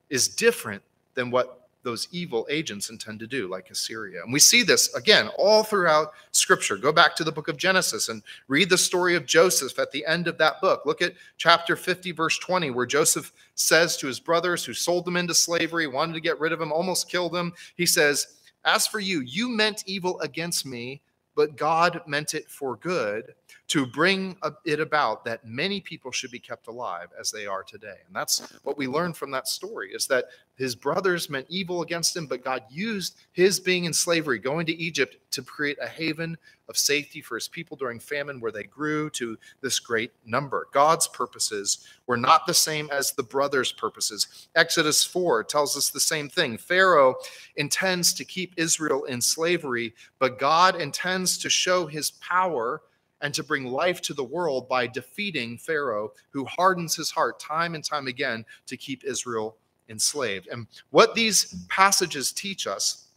is 0.09 0.27
different 0.27 0.81
than 1.15 1.31
what 1.31 1.64
those 1.86 2.10
evil 2.12 2.45
agents 2.50 2.89
intend 2.89 3.19
to 3.19 3.28
do, 3.28 3.48
like 3.48 3.69
Assyria. 3.69 4.21
And 4.24 4.34
we 4.34 4.39
see 4.39 4.63
this 4.63 4.93
again 4.93 5.30
all 5.38 5.63
throughout 5.63 6.12
Scripture. 6.32 6.76
Go 6.76 6.91
back 6.91 7.15
to 7.15 7.24
the 7.24 7.32
book 7.32 7.48
of 7.48 7.56
Genesis 7.56 8.10
and 8.10 8.21
read 8.50 8.69
the 8.69 8.78
story 8.78 9.15
of 9.15 9.26
Joseph 9.26 9.80
at 9.80 9.91
the 9.91 10.06
end 10.06 10.28
of 10.28 10.38
that 10.39 10.60
book. 10.60 10.86
Look 10.86 11.02
at 11.02 11.13
chapter 11.38 11.78
50, 11.78 12.12
verse 12.12 12.38
20, 12.39 12.71
where 12.71 12.86
Joseph 12.86 13.32
says 13.54 13.95
to 13.98 14.08
his 14.08 14.19
brothers 14.19 14.65
who 14.65 14.74
sold 14.74 15.06
them 15.06 15.15
into 15.15 15.34
slavery, 15.34 15.88
wanted 15.88 16.13
to 16.13 16.19
get 16.19 16.39
rid 16.41 16.52
of 16.52 16.60
him, 16.60 16.74
almost 16.74 17.10
killed 17.10 17.34
him, 17.34 17.54
he 17.76 17.86
says, 17.86 18.28
As 18.65 18.86
for 18.86 19.00
you, 19.00 19.21
you 19.21 19.48
meant 19.48 19.86
evil 19.88 20.19
against 20.19 20.65
me 20.65 21.02
but 21.36 21.58
God 21.58 22.02
meant 22.08 22.34
it 22.34 22.50
for 22.50 22.78
good 22.78 23.36
to 23.68 23.86
bring 23.86 24.38
it 24.63 24.80
about 24.80 25.26
that 25.26 25.46
many 25.46 25.82
people 25.82 26.12
should 26.12 26.32
be 26.32 26.39
kept 26.39 26.68
alive 26.68 27.08
as 27.20 27.32
they 27.32 27.48
are 27.48 27.63
today. 27.63 27.98
And 28.06 28.15
that's 28.15 28.54
what 28.63 28.78
we 28.78 28.88
learn 28.88 29.13
from 29.13 29.32
that 29.32 29.48
story 29.48 29.91
is 29.91 30.06
that 30.08 30.26
his 30.56 30.76
brothers 30.76 31.30
meant 31.30 31.48
evil 31.50 31.82
against 31.82 32.15
him, 32.15 32.28
but 32.28 32.44
God 32.44 32.63
used 32.70 33.18
his 33.32 33.60
being 33.60 33.86
in 33.86 33.94
slavery, 33.94 34.39
going 34.39 34.65
to 34.68 34.76
Egypt 34.76 35.18
to 35.32 35.41
create 35.41 35.78
a 35.82 35.88
haven 35.88 36.38
of 36.70 36.78
safety 36.78 37.22
for 37.22 37.36
his 37.36 37.48
people 37.48 37.76
during 37.76 38.00
famine 38.00 38.39
where 38.39 38.52
they 38.52 38.63
grew 38.63 39.10
to 39.12 39.38
this 39.62 39.80
great 39.80 40.12
number. 40.26 40.68
God's 40.72 41.08
purposes 41.08 41.88
were 42.08 42.18
not 42.18 42.48
the 42.48 42.54
same 42.54 42.89
as 42.91 43.12
the 43.12 43.24
brothers' 43.24 43.72
purposes. 43.72 44.48
Exodus 44.56 45.04
4 45.04 45.44
tells 45.44 45.76
us 45.76 45.89
the 45.89 46.00
same 46.00 46.30
thing. 46.30 46.58
Pharaoh 46.58 47.15
intends 47.58 48.13
to 48.13 48.26
keep 48.26 48.54
Israel 48.58 49.04
in 49.06 49.22
slavery, 49.22 49.94
but 50.20 50.39
God 50.39 50.80
intends 50.80 51.38
to 51.39 51.50
show 51.50 51.86
his 51.86 52.12
power 52.12 52.82
and 53.25 53.33
to 53.33 53.43
bring 53.43 53.65
life 53.65 54.01
to 54.03 54.13
the 54.13 54.23
world 54.23 54.69
by 54.69 54.85
defeating 54.85 55.57
Pharaoh, 55.57 56.11
who 56.29 56.45
hardens 56.45 56.95
his 56.95 57.09
heart 57.09 57.39
time 57.39 57.73
and 57.73 57.83
time 57.83 58.05
again 58.05 58.45
to 58.67 58.77
keep 58.77 59.03
Israel 59.03 59.57
enslaved. 59.89 60.47
And 60.47 60.67
what 60.91 61.15
these 61.15 61.65
passages 61.67 62.31
teach 62.31 62.67
us 62.67 63.07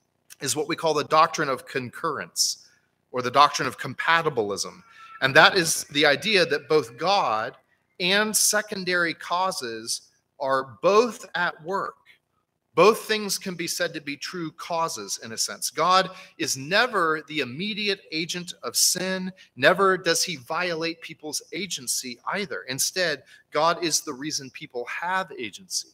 is 0.40 0.56
what 0.56 0.66
we 0.66 0.76
call 0.76 0.94
the 0.94 1.04
doctrine 1.04 1.50
of 1.50 1.66
concurrence 1.66 2.70
or 3.12 3.20
the 3.20 3.30
doctrine 3.30 3.68
of 3.68 3.78
compatibilism. 3.78 4.82
And 5.20 5.36
that 5.36 5.58
is 5.58 5.84
the 5.92 6.06
idea 6.06 6.46
that 6.46 6.70
both 6.70 6.96
God 6.96 7.58
and 8.00 8.34
secondary 8.34 9.12
causes 9.12 10.08
are 10.40 10.78
both 10.80 11.26
at 11.34 11.62
work. 11.62 11.96
Both 12.78 13.06
things 13.06 13.38
can 13.38 13.56
be 13.56 13.66
said 13.66 13.92
to 13.94 14.00
be 14.00 14.16
true 14.16 14.52
causes 14.52 15.18
in 15.24 15.32
a 15.32 15.36
sense. 15.36 15.68
God 15.68 16.10
is 16.38 16.56
never 16.56 17.24
the 17.26 17.40
immediate 17.40 18.02
agent 18.12 18.54
of 18.62 18.76
sin, 18.76 19.32
never 19.56 19.98
does 19.98 20.22
he 20.22 20.36
violate 20.36 21.00
people's 21.00 21.42
agency 21.52 22.20
either. 22.34 22.62
Instead, 22.68 23.24
God 23.50 23.82
is 23.82 24.02
the 24.02 24.12
reason 24.12 24.48
people 24.50 24.84
have 24.84 25.32
agency, 25.36 25.88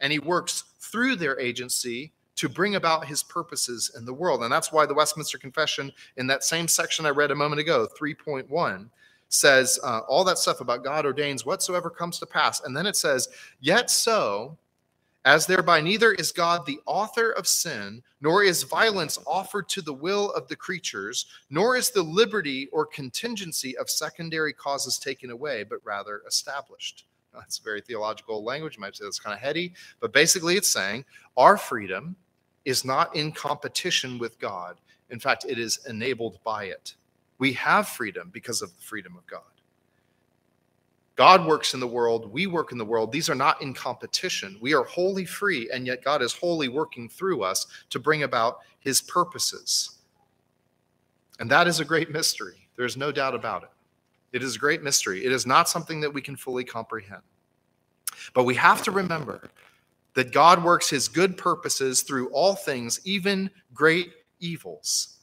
and 0.00 0.10
he 0.10 0.20
works 0.20 0.64
through 0.80 1.16
their 1.16 1.38
agency 1.38 2.14
to 2.36 2.48
bring 2.48 2.76
about 2.76 3.04
his 3.04 3.22
purposes 3.22 3.92
in 3.94 4.06
the 4.06 4.14
world. 4.14 4.42
And 4.42 4.50
that's 4.50 4.72
why 4.72 4.86
the 4.86 4.94
Westminster 4.94 5.36
Confession, 5.36 5.92
in 6.16 6.26
that 6.28 6.44
same 6.44 6.66
section 6.66 7.04
I 7.04 7.10
read 7.10 7.30
a 7.30 7.34
moment 7.34 7.60
ago, 7.60 7.86
3.1, 8.00 8.88
says 9.28 9.78
uh, 9.84 10.00
all 10.08 10.24
that 10.24 10.38
stuff 10.38 10.62
about 10.62 10.82
God 10.82 11.04
ordains 11.04 11.44
whatsoever 11.44 11.90
comes 11.90 12.18
to 12.20 12.26
pass. 12.26 12.62
And 12.62 12.74
then 12.74 12.86
it 12.86 12.96
says, 12.96 13.28
Yet 13.60 13.90
so, 13.90 14.56
as 15.24 15.46
thereby 15.46 15.80
neither 15.80 16.12
is 16.12 16.32
God 16.32 16.66
the 16.66 16.80
author 16.84 17.30
of 17.30 17.46
sin, 17.46 18.02
nor 18.20 18.42
is 18.42 18.64
violence 18.64 19.18
offered 19.26 19.68
to 19.70 19.82
the 19.82 19.92
will 19.92 20.32
of 20.32 20.48
the 20.48 20.56
creatures, 20.56 21.26
nor 21.48 21.76
is 21.76 21.90
the 21.90 22.02
liberty 22.02 22.68
or 22.72 22.86
contingency 22.86 23.76
of 23.78 23.88
secondary 23.88 24.52
causes 24.52 24.98
taken 24.98 25.30
away, 25.30 25.62
but 25.62 25.78
rather 25.84 26.22
established. 26.26 27.06
That's 27.32 27.58
very 27.58 27.80
theological 27.80 28.44
language. 28.44 28.76
You 28.76 28.80
might 28.80 28.96
say 28.96 29.04
that's 29.04 29.20
kind 29.20 29.34
of 29.34 29.40
heady, 29.40 29.72
but 30.00 30.12
basically 30.12 30.56
it's 30.56 30.68
saying 30.68 31.04
our 31.36 31.56
freedom 31.56 32.16
is 32.64 32.84
not 32.84 33.14
in 33.16 33.32
competition 33.32 34.18
with 34.18 34.38
God. 34.38 34.76
In 35.10 35.20
fact, 35.20 35.44
it 35.48 35.58
is 35.58 35.80
enabled 35.88 36.38
by 36.44 36.64
it. 36.64 36.94
We 37.38 37.52
have 37.54 37.88
freedom 37.88 38.30
because 38.32 38.62
of 38.62 38.74
the 38.76 38.82
freedom 38.82 39.16
of 39.16 39.26
God. 39.26 39.42
God 41.14 41.46
works 41.46 41.74
in 41.74 41.80
the 41.80 41.86
world, 41.86 42.32
we 42.32 42.46
work 42.46 42.72
in 42.72 42.78
the 42.78 42.84
world. 42.84 43.12
These 43.12 43.28
are 43.28 43.34
not 43.34 43.60
in 43.60 43.74
competition. 43.74 44.56
We 44.60 44.74
are 44.74 44.84
wholly 44.84 45.26
free, 45.26 45.68
and 45.70 45.86
yet 45.86 46.02
God 46.02 46.22
is 46.22 46.32
wholly 46.32 46.68
working 46.68 47.08
through 47.08 47.42
us 47.42 47.66
to 47.90 47.98
bring 47.98 48.22
about 48.22 48.60
his 48.78 49.02
purposes. 49.02 49.98
And 51.38 51.50
that 51.50 51.66
is 51.66 51.80
a 51.80 51.84
great 51.84 52.10
mystery. 52.10 52.68
There's 52.76 52.96
no 52.96 53.12
doubt 53.12 53.34
about 53.34 53.64
it. 53.64 53.68
It 54.32 54.42
is 54.42 54.56
a 54.56 54.58
great 54.58 54.82
mystery. 54.82 55.24
It 55.24 55.32
is 55.32 55.44
not 55.44 55.68
something 55.68 56.00
that 56.00 56.12
we 56.12 56.22
can 56.22 56.36
fully 56.36 56.64
comprehend. 56.64 57.22
But 58.32 58.44
we 58.44 58.54
have 58.54 58.82
to 58.84 58.90
remember 58.90 59.50
that 60.14 60.32
God 60.32 60.64
works 60.64 60.88
his 60.88 61.08
good 61.08 61.36
purposes 61.36 62.02
through 62.02 62.28
all 62.30 62.54
things, 62.54 63.00
even 63.04 63.50
great 63.74 64.12
evils. 64.40 65.18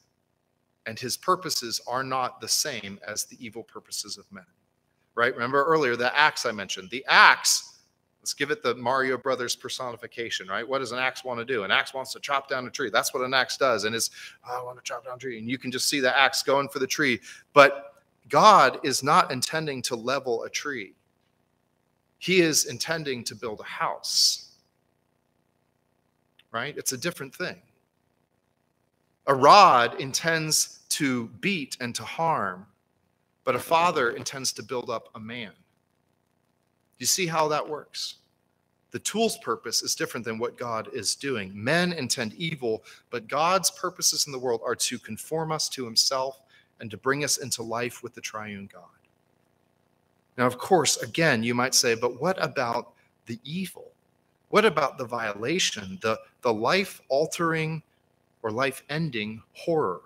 And 0.85 0.99
his 0.99 1.17
purposes 1.17 1.81
are 1.87 2.03
not 2.03 2.41
the 2.41 2.47
same 2.47 2.99
as 3.07 3.25
the 3.25 3.43
evil 3.43 3.63
purposes 3.63 4.17
of 4.17 4.31
men 4.31 4.45
right? 5.15 5.33
Remember 5.33 5.63
earlier 5.63 5.95
the 5.95 6.15
axe 6.17 6.45
I 6.45 6.51
mentioned. 6.51 6.89
The 6.89 7.05
axe, 7.07 7.79
let's 8.21 8.33
give 8.33 8.51
it 8.51 8.63
the 8.63 8.75
Mario 8.75 9.17
Brothers 9.17 9.55
personification, 9.55 10.47
right? 10.47 10.67
What 10.67 10.79
does 10.79 10.91
an 10.91 10.99
axe 10.99 11.23
want 11.23 11.39
to 11.39 11.45
do? 11.45 11.63
An 11.63 11.71
axe 11.71 11.93
wants 11.93 12.13
to 12.13 12.19
chop 12.19 12.47
down 12.47 12.65
a 12.67 12.69
tree. 12.69 12.89
That's 12.89 13.13
what 13.13 13.23
an 13.23 13.33
axe 13.33 13.57
does. 13.57 13.85
And 13.85 13.95
it's, 13.95 14.09
oh, 14.47 14.61
I 14.61 14.63
want 14.63 14.77
to 14.77 14.83
chop 14.83 15.05
down 15.05 15.15
a 15.15 15.19
tree. 15.19 15.39
And 15.39 15.49
you 15.49 15.57
can 15.57 15.71
just 15.71 15.87
see 15.87 15.99
the 15.99 16.17
axe 16.17 16.43
going 16.43 16.69
for 16.69 16.79
the 16.79 16.87
tree. 16.87 17.19
But 17.53 17.93
God 18.29 18.79
is 18.83 19.03
not 19.03 19.31
intending 19.31 19.81
to 19.83 19.95
level 19.95 20.43
a 20.43 20.49
tree, 20.49 20.93
He 22.19 22.41
is 22.41 22.65
intending 22.65 23.23
to 23.25 23.35
build 23.35 23.59
a 23.59 23.63
house, 23.63 24.51
right? 26.51 26.77
It's 26.77 26.93
a 26.93 26.97
different 26.97 27.33
thing. 27.33 27.57
A 29.27 29.35
rod 29.35 29.99
intends 29.99 30.79
to 30.89 31.27
beat 31.39 31.77
and 31.79 31.93
to 31.95 32.03
harm 32.03 32.65
but 33.49 33.55
a 33.55 33.59
father 33.59 34.11
intends 34.11 34.53
to 34.53 34.61
build 34.61 34.91
up 34.91 35.09
a 35.15 35.19
man. 35.19 35.49
You 36.99 37.07
see 37.07 37.25
how 37.25 37.47
that 37.47 37.67
works? 37.67 38.17
The 38.91 38.99
tool's 38.99 39.39
purpose 39.39 39.81
is 39.81 39.95
different 39.95 40.23
than 40.23 40.37
what 40.37 40.55
God 40.55 40.87
is 40.93 41.15
doing. 41.15 41.51
Men 41.55 41.91
intend 41.91 42.35
evil, 42.35 42.83
but 43.09 43.27
God's 43.27 43.71
purposes 43.71 44.27
in 44.27 44.31
the 44.31 44.37
world 44.37 44.61
are 44.63 44.75
to 44.75 44.99
conform 44.99 45.51
us 45.51 45.67
to 45.69 45.83
himself 45.83 46.41
and 46.79 46.91
to 46.91 46.97
bring 46.97 47.23
us 47.23 47.37
into 47.37 47.63
life 47.63 48.03
with 48.03 48.13
the 48.13 48.21
triune 48.21 48.69
God. 48.71 48.83
Now, 50.37 50.45
of 50.45 50.59
course, 50.59 50.97
again, 50.97 51.41
you 51.41 51.55
might 51.55 51.73
say, 51.73 51.95
but 51.95 52.21
what 52.21 52.37
about 52.39 52.91
the 53.25 53.39
evil? 53.43 53.93
What 54.49 54.63
about 54.63 54.99
the 54.99 55.05
violation, 55.05 55.97
the, 56.03 56.19
the 56.43 56.53
life 56.53 57.01
altering 57.09 57.81
or 58.43 58.51
life 58.51 58.83
ending 58.91 59.41
horror 59.53 60.01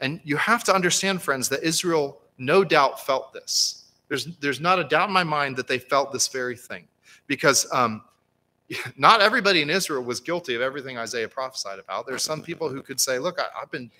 and 0.00 0.20
you 0.24 0.36
have 0.36 0.64
to 0.64 0.74
understand, 0.74 1.22
friends, 1.22 1.48
that 1.48 1.62
Israel 1.62 2.20
no 2.38 2.64
doubt 2.64 3.04
felt 3.04 3.32
this. 3.32 3.84
There's, 4.08 4.26
there's 4.36 4.60
not 4.60 4.78
a 4.78 4.84
doubt 4.84 5.08
in 5.08 5.12
my 5.12 5.24
mind 5.24 5.56
that 5.56 5.68
they 5.68 5.78
felt 5.78 6.12
this 6.12 6.28
very 6.28 6.56
thing 6.56 6.86
because 7.26 7.66
um, 7.72 8.02
not 8.96 9.20
everybody 9.20 9.62
in 9.62 9.70
Israel 9.70 10.02
was 10.02 10.20
guilty 10.20 10.54
of 10.54 10.62
everything 10.62 10.96
Isaiah 10.96 11.28
prophesied 11.28 11.78
about. 11.78 12.06
There's 12.06 12.22
some 12.22 12.42
people 12.42 12.68
who 12.68 12.82
could 12.82 13.00
say, 13.00 13.18
Look, 13.18 13.38
I, 13.38 13.46
I've 13.60 13.70
been 13.70 13.90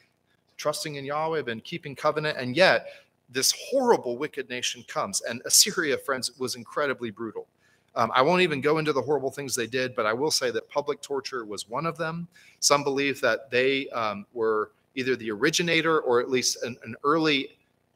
trusting 0.56 0.96
in 0.96 1.04
Yahweh, 1.04 1.38
I've 1.38 1.44
been 1.46 1.60
keeping 1.60 1.94
covenant, 1.94 2.38
and 2.38 2.56
yet 2.56 2.86
this 3.30 3.54
horrible, 3.70 4.16
wicked 4.16 4.48
nation 4.48 4.84
comes. 4.88 5.20
And 5.22 5.42
Assyria, 5.44 5.98
friends, 5.98 6.36
was 6.38 6.56
incredibly 6.56 7.10
brutal. 7.10 7.46
Um, 7.94 8.10
I 8.14 8.22
won't 8.22 8.42
even 8.42 8.60
go 8.60 8.78
into 8.78 8.92
the 8.92 9.02
horrible 9.02 9.30
things 9.30 9.54
they 9.54 9.66
did, 9.66 9.94
but 9.94 10.06
I 10.06 10.12
will 10.12 10.30
say 10.30 10.50
that 10.50 10.68
public 10.68 11.02
torture 11.02 11.44
was 11.44 11.68
one 11.68 11.84
of 11.84 11.98
them. 11.98 12.28
Some 12.60 12.84
believe 12.84 13.20
that 13.20 13.50
they 13.50 13.88
um, 13.88 14.24
were 14.32 14.70
either 14.98 15.16
the 15.16 15.30
originator 15.30 16.00
or 16.00 16.20
at 16.20 16.28
least 16.28 16.62
an, 16.62 16.76
an 16.84 16.94
early 17.04 17.50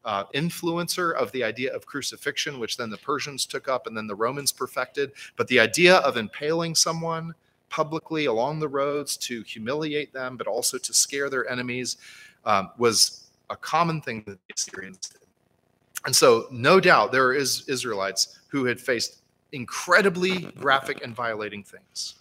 uh, 0.05 0.25
influencer 0.35 1.15
of 1.15 1.31
the 1.33 1.45
idea 1.45 1.75
of 1.75 1.87
crucifixion, 1.87 2.59
which 2.59 2.77
then 2.77 2.91
the 2.91 2.97
Persians 2.99 3.47
took 3.47 3.69
up 3.69 3.87
and 3.87 3.97
then 3.97 4.07
the 4.07 4.15
Romans 4.15 4.53
perfected. 4.53 5.13
But 5.37 5.49
the 5.49 5.61
idea 5.61 5.97
of 5.97 6.17
impaling 6.17 6.75
someone 6.75 7.35
publicly 7.69 8.27
along 8.27 8.61
the 8.61 8.69
roads 8.69 9.17
to 9.17 9.43
humiliate 9.43 10.13
them, 10.13 10.37
but 10.37 10.47
also 10.47 10.79
to 10.79 10.93
scare 10.93 11.31
their 11.31 11.49
enemies, 11.51 11.97
um, 12.45 12.71
was 12.79 13.31
a 13.51 13.57
common 13.57 14.01
thing 14.01 14.23
that 14.27 14.39
the 14.47 14.55
Assyrians 14.55 15.09
did. 15.09 15.21
And 16.05 16.15
so, 16.15 16.47
no 16.51 16.81
doubt, 16.81 17.13
there 17.13 17.23
there 17.23 17.41
is 17.41 17.69
Israelites 17.69 18.41
who 18.49 18.65
had 18.65 18.81
faced 18.81 19.23
incredibly 19.53 20.41
graphic 20.59 21.03
and 21.05 21.15
violating 21.15 21.63
things. 21.63 22.17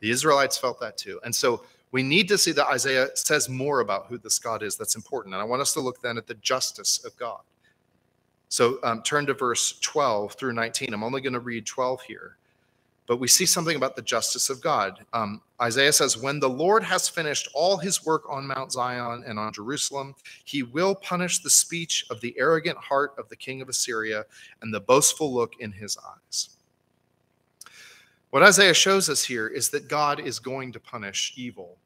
The 0.00 0.10
Israelites 0.10 0.56
felt 0.56 0.78
that 0.80 0.96
too. 0.96 1.20
And 1.24 1.34
so, 1.34 1.64
we 1.92 2.02
need 2.02 2.28
to 2.28 2.38
see 2.38 2.52
that 2.52 2.66
Isaiah 2.66 3.08
says 3.14 3.48
more 3.48 3.80
about 3.80 4.06
who 4.06 4.18
this 4.18 4.38
God 4.38 4.62
is. 4.62 4.76
That's 4.76 4.96
important. 4.96 5.34
And 5.34 5.42
I 5.42 5.44
want 5.44 5.62
us 5.62 5.72
to 5.74 5.80
look 5.80 6.00
then 6.00 6.18
at 6.18 6.26
the 6.26 6.34
justice 6.34 7.04
of 7.04 7.16
God. 7.16 7.40
So 8.48 8.78
um, 8.82 9.02
turn 9.02 9.26
to 9.26 9.34
verse 9.34 9.78
12 9.80 10.34
through 10.34 10.52
19. 10.52 10.92
I'm 10.92 11.02
only 11.02 11.20
going 11.20 11.32
to 11.32 11.40
read 11.40 11.66
12 11.66 12.02
here. 12.02 12.36
But 13.06 13.18
we 13.18 13.28
see 13.28 13.46
something 13.46 13.76
about 13.76 13.94
the 13.94 14.02
justice 14.02 14.50
of 14.50 14.60
God. 14.60 15.04
Um, 15.12 15.40
Isaiah 15.62 15.92
says, 15.92 16.16
When 16.16 16.40
the 16.40 16.48
Lord 16.48 16.82
has 16.82 17.08
finished 17.08 17.48
all 17.54 17.76
his 17.76 18.04
work 18.04 18.24
on 18.28 18.48
Mount 18.48 18.72
Zion 18.72 19.22
and 19.26 19.38
on 19.38 19.52
Jerusalem, 19.52 20.14
he 20.44 20.64
will 20.64 20.94
punish 20.96 21.38
the 21.38 21.50
speech 21.50 22.04
of 22.10 22.20
the 22.20 22.34
arrogant 22.36 22.78
heart 22.78 23.12
of 23.16 23.28
the 23.28 23.36
king 23.36 23.60
of 23.62 23.68
Assyria 23.68 24.24
and 24.60 24.74
the 24.74 24.80
boastful 24.80 25.32
look 25.32 25.52
in 25.60 25.70
his 25.70 25.96
eyes. 25.96 26.55
What 28.30 28.42
Isaiah 28.42 28.74
shows 28.74 29.08
us 29.08 29.24
here 29.24 29.48
is 29.48 29.70
that 29.70 29.88
God 29.88 30.20
is 30.20 30.38
going 30.38 30.72
to 30.72 30.80
punish 30.80 31.32
evil. 31.36 31.78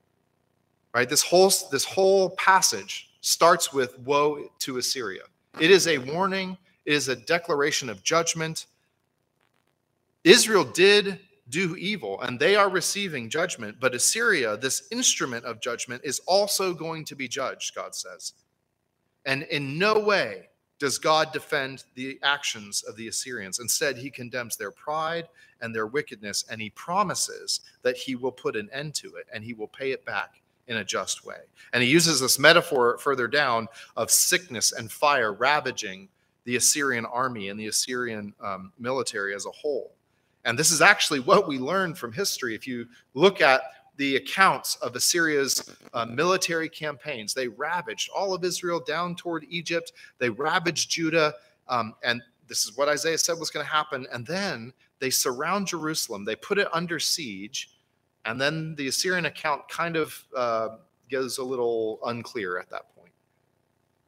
Right? 0.95 1.09
This 1.09 1.23
whole 1.23 1.53
this 1.71 1.85
whole 1.85 2.31
passage 2.31 3.11
starts 3.21 3.73
with 3.73 3.99
woe 4.01 4.49
to 4.61 4.79
Assyria. 4.79 5.23
It 5.61 5.71
is 5.71 5.87
a 5.87 5.99
warning, 5.99 6.57
it 6.85 6.95
is 6.95 7.09
a 7.09 7.17
declaration 7.17 7.89
of 7.89 8.03
judgment. 8.03 8.67
Israel 10.25 10.65
did 10.65 11.21
do 11.49 11.77
evil 11.77 12.21
and 12.21 12.39
they 12.39 12.57
are 12.57 12.69
receiving 12.69 13.29
judgment, 13.29 13.77
but 13.81 13.95
Assyria, 13.95 14.57
this 14.57 14.89
instrument 14.91 15.45
of 15.45 15.61
judgment, 15.61 16.03
is 16.05 16.21
also 16.27 16.73
going 16.73 17.05
to 17.05 17.17
be 17.17 17.29
judged, 17.29 17.75
God 17.75 17.95
says. 17.95 18.33
And 19.27 19.43
in 19.45 19.79
no 19.79 19.99
way 19.99 20.50
does 20.81 20.99
God 20.99 21.31
defend 21.33 21.85
the 21.95 22.19
actions 22.23 22.83
of 22.83 22.97
the 22.97 23.07
Assyrians. 23.07 23.61
Instead, 23.61 23.97
he 23.97 24.11
condemns 24.11 24.57
their 24.57 24.71
pride 24.73 25.29
and 25.61 25.75
their 25.75 25.87
wickedness, 25.87 26.47
and 26.51 26.61
he 26.61 26.71
promises 26.71 27.61
that 27.83 27.97
he 27.97 28.17
will 28.17 28.33
put 28.33 28.57
an 28.57 28.69
end 28.73 28.95
to 28.95 29.15
it 29.15 29.27
and 29.33 29.45
he 29.45 29.53
will 29.53 29.69
pay 29.69 29.93
it 29.93 30.05
back 30.05 30.41
in 30.67 30.79
a 30.79 30.85
just 30.85 31.25
way. 31.25 31.37
And 31.73 31.83
he 31.83 31.89
uses 31.89 32.21
this 32.21 32.39
metaphor 32.39 32.97
further 32.99 33.29
down 33.29 33.69
of 33.97 34.11
sickness 34.11 34.73
and 34.73 34.91
fire 34.91 35.35
ravaging 35.35 36.09
the 36.45 36.57
Assyrian 36.57 37.05
army 37.05 37.51
and 37.51 37.61
the 37.61 37.67
Assyrian 37.67 38.33
um, 38.43 38.73
military 38.79 39.35
as 39.35 39.45
a 39.45 39.51
whole. 39.51 39.93
And 40.47 40.59
this 40.59 40.71
is 40.71 40.81
actually 40.81 41.21
what 41.21 41.47
we 41.47 41.59
learn 41.59 41.95
from 41.95 42.13
history. 42.13 42.55
If 42.55 42.67
you 42.67 42.87
look 43.13 43.43
at 43.43 43.63
the 44.01 44.17
accounts 44.17 44.77
of 44.77 44.97
Assyria's 44.97 45.77
uh, 45.93 46.07
military 46.07 46.71
campaigns. 46.71 47.35
They 47.35 47.49
ravaged 47.49 48.09
all 48.17 48.33
of 48.33 48.43
Israel 48.45 48.81
down 48.81 49.15
toward 49.15 49.45
Egypt. 49.51 49.93
They 50.17 50.31
ravaged 50.31 50.91
Judah. 50.91 51.35
Um, 51.69 51.95
and 52.03 52.23
this 52.49 52.65
is 52.65 52.79
what 52.79 52.89
Isaiah 52.89 53.19
said 53.19 53.39
was 53.39 53.51
going 53.51 53.67
to 53.67 53.71
happen. 53.71 54.07
And 54.11 54.27
then 54.27 54.73
they 55.01 55.11
surround 55.11 55.67
Jerusalem, 55.67 56.25
they 56.25 56.35
put 56.35 56.57
it 56.57 56.67
under 56.73 56.99
siege. 56.99 57.73
And 58.25 58.41
then 58.41 58.75
the 58.77 58.89
Assyrian 58.89 59.27
account 59.27 59.69
kind 59.69 59.97
of 59.97 60.25
uh, 60.35 60.69
a 61.13 61.43
little 61.43 61.99
unclear 62.07 62.59
at 62.59 62.71
that 62.71 62.95
point. 62.97 63.13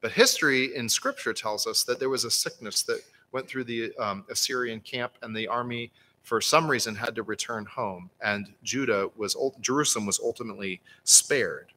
But 0.00 0.12
history 0.12 0.74
in 0.74 0.88
scripture 0.88 1.34
tells 1.34 1.66
us 1.66 1.84
that 1.84 2.00
there 2.00 2.08
was 2.08 2.24
a 2.24 2.30
sickness 2.30 2.82
that 2.84 3.02
went 3.32 3.46
through 3.46 3.64
the 3.64 3.94
um, 3.96 4.24
Assyrian 4.30 4.80
camp, 4.80 5.12
and 5.20 5.36
the 5.36 5.48
army, 5.48 5.92
for 6.22 6.40
some 6.40 6.70
reason, 6.70 6.94
had 6.94 7.14
to 7.16 7.22
return 7.22 7.64
home, 7.64 8.10
and 8.22 8.54
Judah 8.62 9.10
was 9.16 9.36
Jerusalem 9.60 10.06
was 10.06 10.20
ultimately 10.20 10.80
spared. 11.04 11.72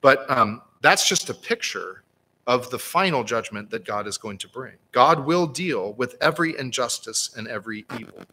But 0.00 0.28
um, 0.30 0.62
that's 0.82 1.08
just 1.08 1.30
a 1.30 1.34
picture 1.34 2.02
of 2.46 2.70
the 2.70 2.78
final 2.78 3.24
judgment 3.24 3.70
that 3.70 3.84
God 3.84 4.06
is 4.06 4.18
going 4.18 4.38
to 4.38 4.48
bring. 4.48 4.74
God 4.92 5.26
will 5.26 5.46
deal 5.46 5.94
with 5.94 6.16
every 6.20 6.56
injustice 6.58 7.30
and 7.36 7.48
every 7.48 7.84
evil. 7.98 8.24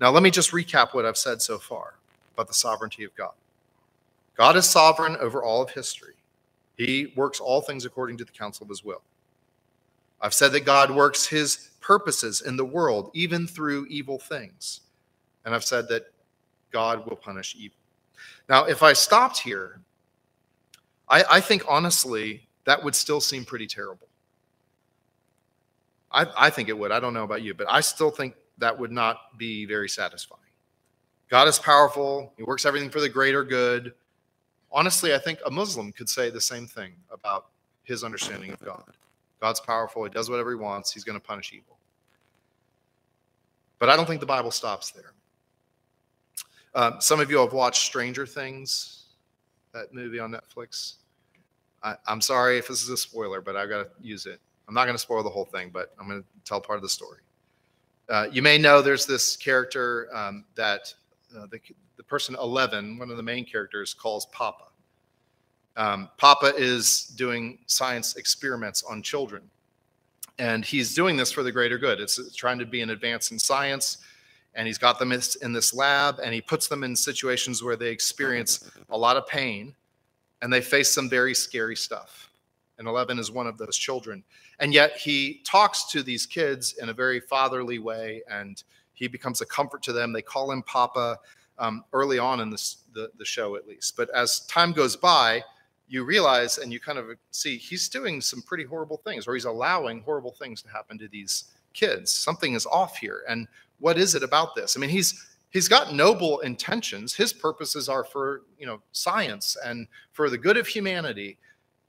Now, 0.00 0.10
let 0.10 0.22
me 0.22 0.30
just 0.30 0.52
recap 0.52 0.94
what 0.94 1.04
I've 1.04 1.16
said 1.16 1.42
so 1.42 1.58
far 1.58 1.94
about 2.34 2.46
the 2.46 2.54
sovereignty 2.54 3.02
of 3.04 3.14
God. 3.16 3.32
God 4.36 4.56
is 4.56 4.68
sovereign 4.68 5.16
over 5.16 5.42
all 5.42 5.62
of 5.62 5.70
history. 5.70 6.14
He 6.76 7.12
works 7.16 7.40
all 7.40 7.60
things 7.60 7.84
according 7.84 8.18
to 8.18 8.24
the 8.24 8.30
counsel 8.30 8.64
of 8.64 8.68
his 8.68 8.84
will. 8.84 9.02
I've 10.20 10.34
said 10.34 10.52
that 10.52 10.64
God 10.64 10.90
works 10.90 11.26
his 11.26 11.70
purposes 11.80 12.40
in 12.40 12.56
the 12.56 12.64
world, 12.64 13.10
even 13.14 13.46
through 13.46 13.86
evil 13.86 14.18
things. 14.18 14.80
And 15.44 15.54
I've 15.54 15.64
said 15.64 15.88
that 15.88 16.12
God 16.70 17.08
will 17.08 17.16
punish 17.16 17.56
evil. 17.58 17.78
Now, 18.48 18.64
if 18.64 18.82
I 18.82 18.92
stopped 18.92 19.38
here, 19.38 19.80
I, 21.08 21.24
I 21.30 21.40
think 21.40 21.62
honestly, 21.68 22.46
that 22.64 22.82
would 22.82 22.94
still 22.94 23.20
seem 23.20 23.44
pretty 23.44 23.66
terrible. 23.66 24.08
I, 26.10 26.26
I 26.36 26.50
think 26.50 26.68
it 26.68 26.78
would. 26.78 26.90
I 26.90 27.00
don't 27.00 27.14
know 27.14 27.24
about 27.24 27.42
you, 27.42 27.54
but 27.54 27.66
I 27.70 27.80
still 27.80 28.10
think 28.10 28.34
that 28.58 28.78
would 28.78 28.92
not 28.92 29.38
be 29.38 29.66
very 29.66 29.88
satisfying. 29.88 30.42
God 31.30 31.46
is 31.46 31.58
powerful, 31.58 32.32
He 32.36 32.42
works 32.42 32.64
everything 32.64 32.90
for 32.90 33.00
the 33.00 33.08
greater 33.08 33.44
good. 33.44 33.92
Honestly, 34.72 35.14
I 35.14 35.18
think 35.18 35.38
a 35.46 35.50
Muslim 35.50 35.92
could 35.92 36.08
say 36.08 36.30
the 36.30 36.40
same 36.40 36.66
thing 36.66 36.92
about 37.10 37.46
his 37.84 38.04
understanding 38.04 38.52
of 38.52 38.60
God. 38.60 38.84
God's 39.40 39.60
powerful, 39.60 40.04
He 40.04 40.10
does 40.10 40.30
whatever 40.30 40.50
He 40.50 40.56
wants, 40.56 40.92
He's 40.92 41.04
going 41.04 41.18
to 41.18 41.24
punish 41.24 41.52
evil. 41.52 41.78
But 43.78 43.88
I 43.88 43.96
don't 43.96 44.06
think 44.06 44.20
the 44.20 44.26
Bible 44.26 44.50
stops 44.50 44.90
there. 44.90 45.12
Um, 46.74 47.00
some 47.00 47.20
of 47.20 47.30
you 47.30 47.38
have 47.38 47.52
watched 47.52 47.82
Stranger 47.82 48.26
Things, 48.26 49.04
that 49.72 49.94
movie 49.94 50.18
on 50.18 50.32
Netflix. 50.32 50.94
I, 51.82 51.96
am 52.08 52.20
sorry 52.20 52.58
if 52.58 52.68
this 52.68 52.82
is 52.82 52.88
a 52.88 52.96
spoiler, 52.96 53.40
but 53.40 53.56
I've 53.56 53.68
got 53.68 53.84
to 53.84 53.88
use 54.00 54.26
it. 54.26 54.40
I'm 54.66 54.74
not 54.74 54.84
going 54.84 54.94
to 54.94 54.98
spoil 55.00 55.22
the 55.22 55.30
whole 55.30 55.44
thing, 55.44 55.70
but 55.72 55.94
I'm 55.98 56.08
going 56.08 56.20
to 56.20 56.28
tell 56.44 56.60
part 56.60 56.76
of 56.76 56.82
the 56.82 56.88
story. 56.88 57.20
Uh, 58.08 58.26
you 58.32 58.42
may 58.42 58.58
know 58.58 58.82
there's 58.82 59.06
this 59.06 59.36
character 59.36 60.08
um, 60.14 60.44
that 60.54 60.92
uh, 61.36 61.46
the, 61.50 61.60
the 61.96 62.02
person 62.02 62.36
11, 62.40 62.98
one 62.98 63.10
of 63.10 63.16
the 63.16 63.22
main 63.22 63.44
characters, 63.44 63.94
calls 63.94 64.26
Papa. 64.26 64.64
Um, 65.76 66.08
Papa 66.16 66.54
is 66.56 67.04
doing 67.16 67.58
science 67.66 68.16
experiments 68.16 68.82
on 68.82 69.02
children. 69.02 69.42
And 70.38 70.64
he's 70.64 70.94
doing 70.94 71.16
this 71.16 71.32
for 71.32 71.42
the 71.42 71.50
greater 71.50 71.78
good. 71.78 72.00
It's, 72.00 72.34
trying 72.34 72.58
to 72.58 72.66
be 72.66 72.80
an 72.80 72.90
advance 72.90 73.30
in 73.30 73.38
science. 73.38 73.98
And 74.54 74.66
he's 74.66 74.78
got 74.78 74.98
them 74.98 75.12
in 75.12 75.52
this 75.52 75.74
lab 75.74 76.18
and 76.22 76.34
he 76.34 76.40
puts 76.40 76.68
them 76.68 76.82
in 76.82 76.96
situations 76.96 77.62
where 77.62 77.76
they 77.76 77.90
experience 77.90 78.70
a 78.90 78.98
lot 78.98 79.16
of 79.16 79.26
pain 79.26 79.74
and 80.42 80.52
they 80.52 80.60
face 80.60 80.90
some 80.90 81.08
very 81.08 81.34
scary 81.34 81.76
stuff. 81.76 82.30
And 82.78 82.86
11 82.86 83.18
is 83.18 83.30
one 83.30 83.46
of 83.46 83.58
those 83.58 83.76
children. 83.76 84.24
And 84.60 84.72
yet 84.72 84.96
he 84.96 85.42
talks 85.44 85.90
to 85.92 86.02
these 86.02 86.26
kids 86.26 86.74
in 86.80 86.88
a 86.88 86.92
very 86.92 87.20
fatherly 87.20 87.78
way 87.78 88.22
and 88.30 88.62
he 88.94 89.06
becomes 89.06 89.40
a 89.40 89.46
comfort 89.46 89.82
to 89.84 89.92
them. 89.92 90.12
They 90.12 90.22
call 90.22 90.50
him 90.50 90.62
Papa 90.62 91.18
um, 91.58 91.84
early 91.92 92.18
on 92.18 92.40
in 92.40 92.50
this, 92.50 92.78
the, 92.94 93.10
the 93.18 93.24
show, 93.24 93.56
at 93.56 93.66
least. 93.66 93.96
But 93.96 94.10
as 94.10 94.40
time 94.46 94.72
goes 94.72 94.96
by, 94.96 95.42
you 95.88 96.04
realize 96.04 96.58
and 96.58 96.72
you 96.72 96.80
kind 96.80 96.98
of 96.98 97.06
see 97.30 97.56
he's 97.56 97.88
doing 97.88 98.20
some 98.20 98.42
pretty 98.42 98.64
horrible 98.64 98.98
things, 98.98 99.26
or 99.26 99.34
he's 99.34 99.46
allowing 99.46 100.02
horrible 100.02 100.32
things 100.32 100.62
to 100.62 100.68
happen 100.68 100.98
to 100.98 101.08
these 101.08 101.44
kids. 101.72 102.12
Something 102.12 102.54
is 102.54 102.66
off 102.66 102.98
here. 102.98 103.24
And 103.28 103.48
what 103.78 103.98
is 103.98 104.14
it 104.14 104.22
about 104.22 104.54
this? 104.54 104.76
I 104.76 104.80
mean, 104.80 104.90
he's 104.90 105.26
he's 105.50 105.68
got 105.68 105.94
noble 105.94 106.40
intentions. 106.40 107.14
His 107.14 107.32
purposes 107.32 107.88
are 107.88 108.04
for 108.04 108.42
you 108.58 108.66
know 108.66 108.80
science 108.92 109.56
and 109.64 109.86
for 110.12 110.28
the 110.30 110.38
good 110.38 110.56
of 110.56 110.66
humanity, 110.66 111.38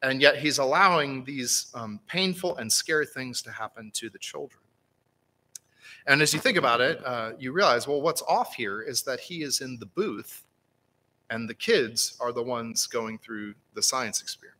and 0.02 0.22
yet 0.22 0.38
he's 0.38 0.60
allowing 0.60 1.24
these 1.26 1.72
um, 1.74 2.00
painful 2.08 2.58
and 2.58 2.72
scary 2.72 3.06
things 3.06 3.42
to 3.44 3.52
happen 3.52 3.92
to 3.96 4.10
the 4.10 4.20
children. 4.20 4.62
And 6.08 6.22
as 6.22 6.34
you 6.34 6.40
think 6.40 6.58
about 6.58 6.82
it, 6.82 7.06
uh, 7.06 7.34
you 7.38 7.52
realize, 7.52 7.88
well, 7.88 8.02
what's 8.02 8.24
off 8.24 8.56
here 8.56 8.82
is 8.82 9.04
that 9.04 9.20
he 9.20 9.44
is 9.44 9.62
in 9.62 9.78
the 9.80 9.86
booth 9.86 10.44
and 11.30 11.48
the 11.48 11.54
kids 11.54 12.18
are 12.20 12.32
the 12.32 12.44
ones 12.44 12.88
going 12.88 13.18
through 13.20 13.54
the 13.74 13.82
science 13.82 14.22
experiment. 14.22 14.56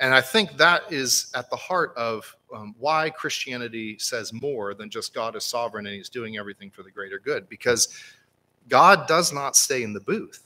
And 0.00 0.14
I 0.14 0.20
think 0.20 0.56
that 0.56 0.92
is 0.92 1.30
at 1.34 1.50
the 1.50 1.56
heart 1.56 1.92
of 1.96 2.34
um, 2.54 2.74
why 2.78 3.10
Christianity 3.10 3.98
says 3.98 4.32
more 4.32 4.74
than 4.74 4.90
just 4.90 5.12
God 5.12 5.34
is 5.34 5.44
sovereign 5.44 5.86
and 5.86 5.94
he's 5.94 6.08
doing 6.08 6.38
everything 6.38 6.70
for 6.70 6.82
the 6.82 6.90
greater 6.90 7.18
good, 7.18 7.48
because 7.48 7.88
God 8.68 9.08
does 9.08 9.32
not 9.32 9.56
stay 9.56 9.82
in 9.82 9.92
the 9.92 10.00
booth. 10.00 10.44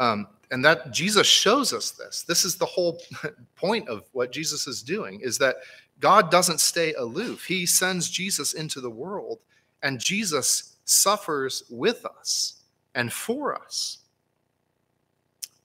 Um, 0.00 0.26
and 0.50 0.64
that 0.64 0.90
Jesus 0.90 1.28
shows 1.28 1.72
us 1.72 1.92
this. 1.92 2.22
This 2.22 2.44
is 2.44 2.56
the 2.56 2.66
whole 2.66 3.00
point 3.56 3.88
of 3.88 4.04
what 4.12 4.32
Jesus 4.32 4.66
is 4.66 4.82
doing 4.82 5.20
is 5.20 5.38
that 5.38 5.56
God 6.00 6.30
doesn't 6.30 6.60
stay 6.60 6.92
aloof. 6.94 7.44
He 7.44 7.66
sends 7.66 8.10
Jesus 8.10 8.54
into 8.54 8.80
the 8.80 8.90
world, 8.90 9.38
and 9.82 10.00
Jesus 10.00 10.76
suffers 10.84 11.62
with 11.70 12.04
us 12.04 12.59
and 12.94 13.12
for 13.12 13.54
us. 13.54 13.98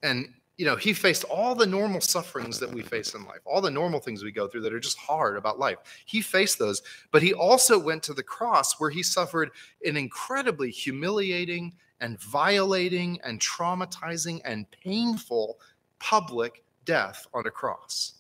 And, 0.03 0.27
you 0.57 0.65
know, 0.65 0.75
he 0.75 0.93
faced 0.93 1.23
all 1.25 1.55
the 1.55 1.65
normal 1.65 2.01
sufferings 2.01 2.59
that 2.59 2.71
we 2.71 2.81
face 2.81 3.13
in 3.13 3.25
life, 3.25 3.41
all 3.45 3.61
the 3.61 3.71
normal 3.71 3.99
things 3.99 4.23
we 4.23 4.31
go 4.31 4.47
through 4.47 4.61
that 4.61 4.73
are 4.73 4.79
just 4.79 4.97
hard 4.97 5.37
about 5.37 5.59
life. 5.59 5.77
He 6.05 6.21
faced 6.21 6.59
those, 6.59 6.81
but 7.11 7.23
he 7.23 7.33
also 7.33 7.79
went 7.79 8.03
to 8.03 8.13
the 8.13 8.23
cross 8.23 8.79
where 8.79 8.89
he 8.89 9.03
suffered 9.03 9.51
an 9.85 9.97
incredibly 9.97 10.69
humiliating 10.69 11.73
and 11.99 12.19
violating 12.19 13.19
and 13.23 13.39
traumatizing 13.39 14.41
and 14.45 14.69
painful 14.71 15.59
public 15.99 16.63
death 16.85 17.25
on 17.33 17.47
a 17.47 17.51
cross. 17.51 18.13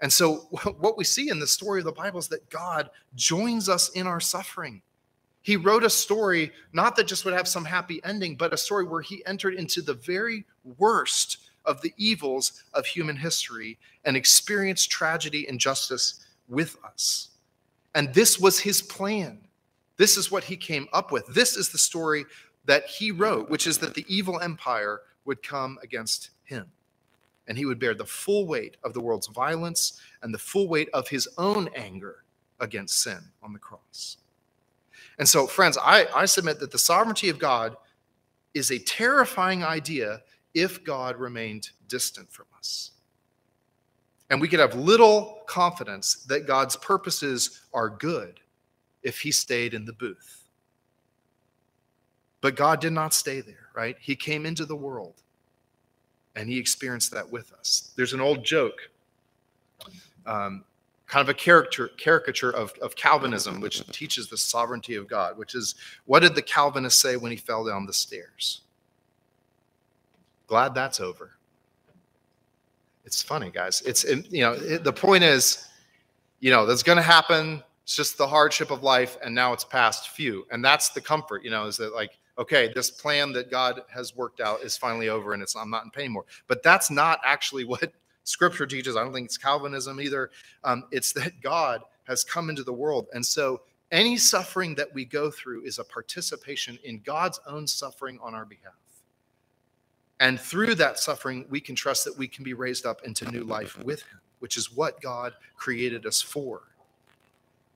And 0.00 0.12
so, 0.12 0.36
what 0.78 0.96
we 0.96 1.04
see 1.04 1.28
in 1.28 1.38
the 1.38 1.46
story 1.46 1.80
of 1.80 1.84
the 1.84 1.92
Bible 1.92 2.18
is 2.18 2.28
that 2.28 2.48
God 2.50 2.90
joins 3.14 3.68
us 3.68 3.90
in 3.90 4.06
our 4.06 4.20
suffering. 4.20 4.82
He 5.48 5.56
wrote 5.56 5.82
a 5.82 5.88
story, 5.88 6.52
not 6.74 6.94
that 6.96 7.06
just 7.06 7.24
would 7.24 7.32
have 7.32 7.48
some 7.48 7.64
happy 7.64 8.02
ending, 8.04 8.36
but 8.36 8.52
a 8.52 8.56
story 8.58 8.84
where 8.84 9.00
he 9.00 9.24
entered 9.24 9.54
into 9.54 9.80
the 9.80 9.94
very 9.94 10.44
worst 10.76 11.38
of 11.64 11.80
the 11.80 11.94
evils 11.96 12.64
of 12.74 12.84
human 12.84 13.16
history 13.16 13.78
and 14.04 14.14
experienced 14.14 14.90
tragedy 14.90 15.48
and 15.48 15.58
justice 15.58 16.26
with 16.48 16.76
us. 16.84 17.30
And 17.94 18.12
this 18.12 18.38
was 18.38 18.60
his 18.60 18.82
plan. 18.82 19.38
This 19.96 20.18
is 20.18 20.30
what 20.30 20.44
he 20.44 20.54
came 20.54 20.86
up 20.92 21.12
with. 21.12 21.26
This 21.28 21.56
is 21.56 21.70
the 21.70 21.78
story 21.78 22.26
that 22.66 22.84
he 22.84 23.10
wrote, 23.10 23.48
which 23.48 23.66
is 23.66 23.78
that 23.78 23.94
the 23.94 24.04
evil 24.06 24.38
empire 24.40 25.00
would 25.24 25.42
come 25.42 25.78
against 25.82 26.28
him 26.44 26.66
and 27.46 27.56
he 27.56 27.64
would 27.64 27.78
bear 27.78 27.94
the 27.94 28.04
full 28.04 28.46
weight 28.46 28.76
of 28.84 28.92
the 28.92 29.00
world's 29.00 29.28
violence 29.28 29.98
and 30.20 30.34
the 30.34 30.38
full 30.38 30.68
weight 30.68 30.90
of 30.92 31.08
his 31.08 31.26
own 31.38 31.70
anger 31.74 32.24
against 32.60 33.02
sin 33.02 33.20
on 33.42 33.54
the 33.54 33.58
cross. 33.58 34.18
And 35.18 35.28
so, 35.28 35.46
friends, 35.46 35.76
I, 35.82 36.06
I 36.14 36.24
submit 36.26 36.60
that 36.60 36.70
the 36.70 36.78
sovereignty 36.78 37.28
of 37.28 37.38
God 37.38 37.76
is 38.54 38.70
a 38.70 38.78
terrifying 38.78 39.64
idea 39.64 40.22
if 40.54 40.84
God 40.84 41.16
remained 41.16 41.70
distant 41.88 42.30
from 42.32 42.46
us. 42.56 42.92
And 44.30 44.40
we 44.40 44.48
could 44.48 44.60
have 44.60 44.74
little 44.74 45.42
confidence 45.46 46.24
that 46.28 46.46
God's 46.46 46.76
purposes 46.76 47.62
are 47.72 47.88
good 47.88 48.40
if 49.02 49.20
he 49.20 49.32
stayed 49.32 49.74
in 49.74 49.84
the 49.84 49.92
booth. 49.92 50.44
But 52.40 52.54
God 52.54 52.80
did 52.80 52.92
not 52.92 53.14
stay 53.14 53.40
there, 53.40 53.68
right? 53.74 53.96
He 54.00 54.14
came 54.14 54.46
into 54.46 54.64
the 54.64 54.76
world 54.76 55.14
and 56.36 56.48
he 56.48 56.58
experienced 56.58 57.10
that 57.12 57.28
with 57.28 57.52
us. 57.52 57.92
There's 57.96 58.12
an 58.12 58.20
old 58.20 58.44
joke, 58.44 58.78
um, 60.26 60.64
kind 61.08 61.22
of 61.22 61.28
a 61.30 61.34
character, 61.34 61.88
caricature 61.96 62.50
of, 62.50 62.72
of 62.82 62.94
Calvinism, 62.94 63.60
which 63.60 63.84
teaches 63.88 64.28
the 64.28 64.36
sovereignty 64.36 64.94
of 64.94 65.08
God, 65.08 65.38
which 65.38 65.54
is 65.54 65.74
what 66.04 66.20
did 66.20 66.34
the 66.34 66.42
Calvinist 66.42 67.00
say 67.00 67.16
when 67.16 67.32
he 67.32 67.36
fell 67.36 67.64
down 67.64 67.86
the 67.86 67.92
stairs? 67.92 68.60
Glad 70.46 70.74
that's 70.74 71.00
over. 71.00 71.32
It's 73.04 73.22
funny, 73.22 73.50
guys. 73.50 73.82
It's, 73.86 74.04
you 74.04 74.42
know, 74.42 74.52
it, 74.52 74.84
the 74.84 74.92
point 74.92 75.24
is, 75.24 75.66
you 76.40 76.50
know, 76.50 76.66
that's 76.66 76.82
going 76.82 76.96
to 76.96 77.02
happen. 77.02 77.62
It's 77.84 77.96
just 77.96 78.18
the 78.18 78.26
hardship 78.26 78.70
of 78.70 78.82
life, 78.82 79.16
and 79.22 79.34
now 79.34 79.54
it's 79.54 79.64
past. 79.64 80.10
Few, 80.10 80.46
and 80.50 80.62
that's 80.62 80.90
the 80.90 81.00
comfort, 81.00 81.42
you 81.42 81.50
know, 81.50 81.64
is 81.64 81.78
that 81.78 81.94
like 81.94 82.18
okay, 82.38 82.70
this 82.74 82.90
plan 82.90 83.32
that 83.32 83.50
God 83.50 83.82
has 83.92 84.16
worked 84.16 84.40
out 84.40 84.60
is 84.60 84.76
finally 84.76 85.08
over 85.08 85.32
and 85.32 85.42
it's 85.42 85.56
I'm 85.56 85.70
not 85.70 85.84
in 85.84 85.90
pain 85.90 86.12
more. 86.12 86.24
But 86.46 86.62
that's 86.62 86.90
not 86.90 87.20
actually 87.24 87.64
what 87.64 87.92
Scripture 88.28 88.66
teaches. 88.66 88.96
I 88.96 89.02
don't 89.02 89.12
think 89.12 89.26
it's 89.26 89.38
Calvinism 89.38 90.00
either. 90.00 90.30
Um, 90.64 90.84
it's 90.90 91.12
that 91.12 91.40
God 91.40 91.82
has 92.04 92.24
come 92.24 92.50
into 92.50 92.62
the 92.62 92.72
world, 92.72 93.06
and 93.12 93.24
so 93.24 93.62
any 93.90 94.18
suffering 94.18 94.74
that 94.74 94.92
we 94.92 95.04
go 95.04 95.30
through 95.30 95.64
is 95.64 95.78
a 95.78 95.84
participation 95.84 96.78
in 96.84 97.00
God's 97.00 97.40
own 97.46 97.66
suffering 97.66 98.18
on 98.22 98.34
our 98.34 98.44
behalf. 98.44 98.74
And 100.20 100.38
through 100.38 100.74
that 100.76 100.98
suffering, 100.98 101.46
we 101.48 101.60
can 101.60 101.74
trust 101.74 102.04
that 102.04 102.18
we 102.18 102.28
can 102.28 102.44
be 102.44 102.54
raised 102.54 102.84
up 102.84 103.02
into 103.04 103.30
new 103.30 103.44
life 103.44 103.78
with 103.84 104.02
him, 104.02 104.20
which 104.40 104.56
is 104.56 104.74
what 104.74 105.00
God 105.00 105.32
created 105.56 106.06
us 106.06 106.20
for. 106.20 106.62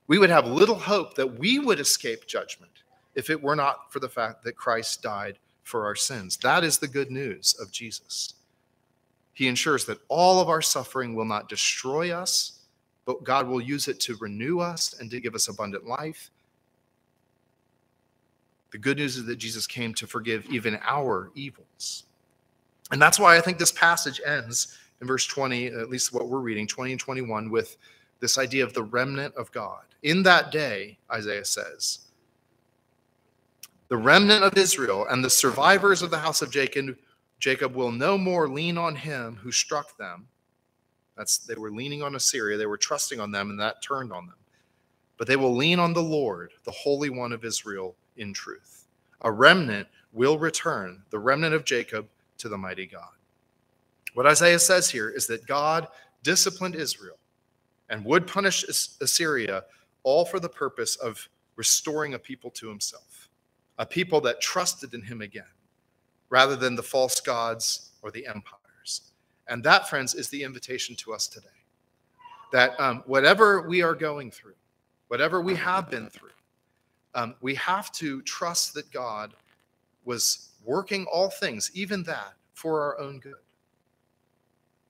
We 0.07 0.19
would 0.19 0.29
have 0.29 0.45
little 0.45 0.75
hope 0.75 1.15
that 1.15 1.39
we 1.39 1.57
would 1.57 1.79
escape 1.79 2.27
judgment 2.27 2.83
if 3.15 3.29
it 3.29 3.41
were 3.41 3.55
not 3.55 3.91
for 3.91 3.99
the 3.99 4.09
fact 4.09 4.43
that 4.43 4.57
Christ 4.57 5.01
died 5.01 5.39
for 5.63 5.85
our 5.85 5.95
sins. 5.95 6.37
That 6.37 6.63
is 6.63 6.77
the 6.77 6.87
good 6.87 7.09
news 7.09 7.55
of 7.59 7.71
Jesus. 7.71 8.33
He 9.33 9.47
ensures 9.47 9.85
that 9.85 9.99
all 10.07 10.39
of 10.39 10.49
our 10.49 10.61
suffering 10.61 11.15
will 11.15 11.25
not 11.25 11.49
destroy 11.49 12.11
us, 12.11 12.59
but 13.05 13.23
God 13.23 13.47
will 13.47 13.61
use 13.61 13.87
it 13.87 13.99
to 14.01 14.15
renew 14.17 14.59
us 14.59 14.95
and 14.99 15.09
to 15.11 15.19
give 15.19 15.35
us 15.35 15.47
abundant 15.47 15.85
life. 15.85 16.29
The 18.71 18.77
good 18.77 18.97
news 18.97 19.17
is 19.17 19.25
that 19.25 19.35
Jesus 19.35 19.67
came 19.67 19.93
to 19.95 20.07
forgive 20.07 20.45
even 20.49 20.79
our 20.83 21.31
evils. 21.35 22.05
And 22.91 23.01
that's 23.01 23.19
why 23.19 23.37
I 23.37 23.41
think 23.41 23.57
this 23.57 23.71
passage 23.71 24.21
ends 24.25 24.77
in 25.01 25.07
verse 25.07 25.25
20, 25.25 25.67
at 25.67 25.89
least 25.89 26.13
what 26.13 26.29
we're 26.29 26.39
reading, 26.39 26.67
20 26.67 26.91
and 26.93 26.99
21, 26.99 27.49
with 27.49 27.77
this 28.19 28.37
idea 28.37 28.63
of 28.63 28.73
the 28.73 28.83
remnant 28.83 29.35
of 29.35 29.51
God. 29.51 29.83
In 30.03 30.23
that 30.23 30.51
day, 30.51 30.97
Isaiah 31.11 31.45
says, 31.45 31.99
the 33.89 33.97
remnant 33.97 34.43
of 34.43 34.57
Israel 34.57 35.05
and 35.09 35.23
the 35.23 35.29
survivors 35.29 36.01
of 36.01 36.09
the 36.09 36.17
house 36.17 36.41
of 36.41 36.49
Jacob, 36.49 36.97
Jacob 37.43 37.75
will 37.75 37.91
no 37.91 38.17
more 38.17 38.47
lean 38.47 38.77
on 38.77 38.95
him 38.95 39.35
who 39.35 39.51
struck 39.51 39.97
them. 39.97 40.29
That's 41.17 41.39
they 41.39 41.55
were 41.55 41.71
leaning 41.71 42.01
on 42.01 42.15
Assyria, 42.15 42.57
they 42.57 42.65
were 42.65 42.77
trusting 42.77 43.19
on 43.19 43.31
them, 43.31 43.49
and 43.49 43.59
that 43.59 43.83
turned 43.83 44.13
on 44.13 44.27
them. 44.27 44.37
But 45.17 45.27
they 45.27 45.35
will 45.35 45.53
lean 45.53 45.77
on 45.77 45.91
the 45.91 46.01
Lord, 46.01 46.53
the 46.63 46.71
Holy 46.71 47.09
One 47.09 47.33
of 47.33 47.43
Israel, 47.43 47.97
in 48.15 48.31
truth. 48.31 48.87
A 49.23 49.29
remnant 49.29 49.89
will 50.13 50.39
return, 50.39 51.03
the 51.09 51.19
remnant 51.19 51.53
of 51.53 51.65
Jacob, 51.65 52.07
to 52.37 52.47
the 52.47 52.57
mighty 52.57 52.85
God. 52.85 53.11
What 54.13 54.25
Isaiah 54.25 54.57
says 54.57 54.89
here 54.89 55.09
is 55.09 55.27
that 55.27 55.45
God 55.45 55.89
disciplined 56.23 56.75
Israel 56.75 57.17
and 57.89 58.05
would 58.05 58.25
punish 58.25 58.63
Assyria 59.01 59.65
all 60.03 60.23
for 60.23 60.39
the 60.39 60.47
purpose 60.47 60.95
of 60.95 61.27
restoring 61.57 62.13
a 62.13 62.19
people 62.19 62.51
to 62.51 62.69
himself, 62.69 63.27
a 63.79 63.85
people 63.85 64.21
that 64.21 64.39
trusted 64.39 64.93
in 64.93 65.01
him 65.01 65.21
again, 65.21 65.43
rather 66.33 66.55
than 66.55 66.73
the 66.73 66.81
false 66.81 67.21
gods 67.21 67.91
or 68.01 68.09
the 68.09 68.25
empires. 68.25 69.11
And 69.47 69.63
that, 69.65 69.87
friends, 69.87 70.15
is 70.15 70.29
the 70.29 70.41
invitation 70.41 70.95
to 70.95 71.13
us 71.13 71.27
today. 71.27 71.61
That 72.51 72.71
um, 72.79 73.03
whatever 73.05 73.67
we 73.69 73.83
are 73.83 73.93
going 73.93 74.31
through, 74.31 74.55
whatever 75.09 75.41
we 75.41 75.53
have 75.53 75.91
been 75.91 76.09
through, 76.09 76.31
um, 77.13 77.35
we 77.41 77.53
have 77.53 77.91
to 77.91 78.23
trust 78.23 78.73
that 78.73 78.91
God 78.91 79.35
was 80.05 80.49
working 80.65 81.05
all 81.05 81.29
things, 81.29 81.69
even 81.75 82.01
that, 82.05 82.33
for 82.55 82.81
our 82.81 82.99
own 82.99 83.19
good. 83.19 83.35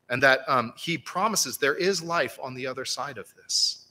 And 0.08 0.24
that 0.24 0.48
um, 0.48 0.72
He 0.78 0.98
promises 0.98 1.58
there 1.58 1.76
is 1.76 2.02
life 2.02 2.40
on 2.42 2.54
the 2.54 2.66
other 2.66 2.86
side 2.86 3.18
of 3.18 3.28
this. 3.36 3.88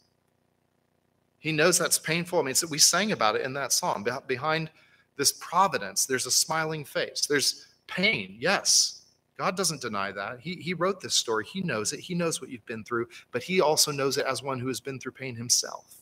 He 1.39 1.53
knows 1.53 1.77
that's 1.77 1.99
painful. 1.99 2.39
I 2.39 2.45
mean, 2.45 2.55
we 2.71 2.79
sang 2.79 3.13
about 3.13 3.37
it 3.37 3.43
in 3.43 3.53
that 3.53 3.75
song. 3.75 4.09
Behind 4.27 4.71
this 5.17 5.33
providence, 5.33 6.07
there's 6.07 6.27
a 6.27 6.31
smiling 6.31 6.85
face. 6.85 7.27
There's 7.27 7.67
pain, 7.87 8.37
yes. 8.41 9.03
God 9.37 9.57
doesn't 9.57 9.81
deny 9.81 10.13
that. 10.13 10.41
He, 10.41 10.57
he 10.57 10.75
wrote 10.75 11.01
this 11.01 11.15
story. 11.15 11.45
He 11.45 11.63
knows 11.63 11.93
it. 11.93 12.01
He 12.01 12.15
knows 12.15 12.41
what 12.41 12.51
you've 12.51 12.67
been 12.67 12.85
through, 12.85 13.09
but 13.31 13.43
He 13.43 13.61
also 13.61 13.91
knows 13.91 14.19
it 14.19 14.27
as 14.27 14.43
one 14.43 14.61
who 14.61 14.69
has 14.69 14.81
been 14.81 14.99
through 14.99 15.13
pain 15.13 15.35
himself. 15.35 15.97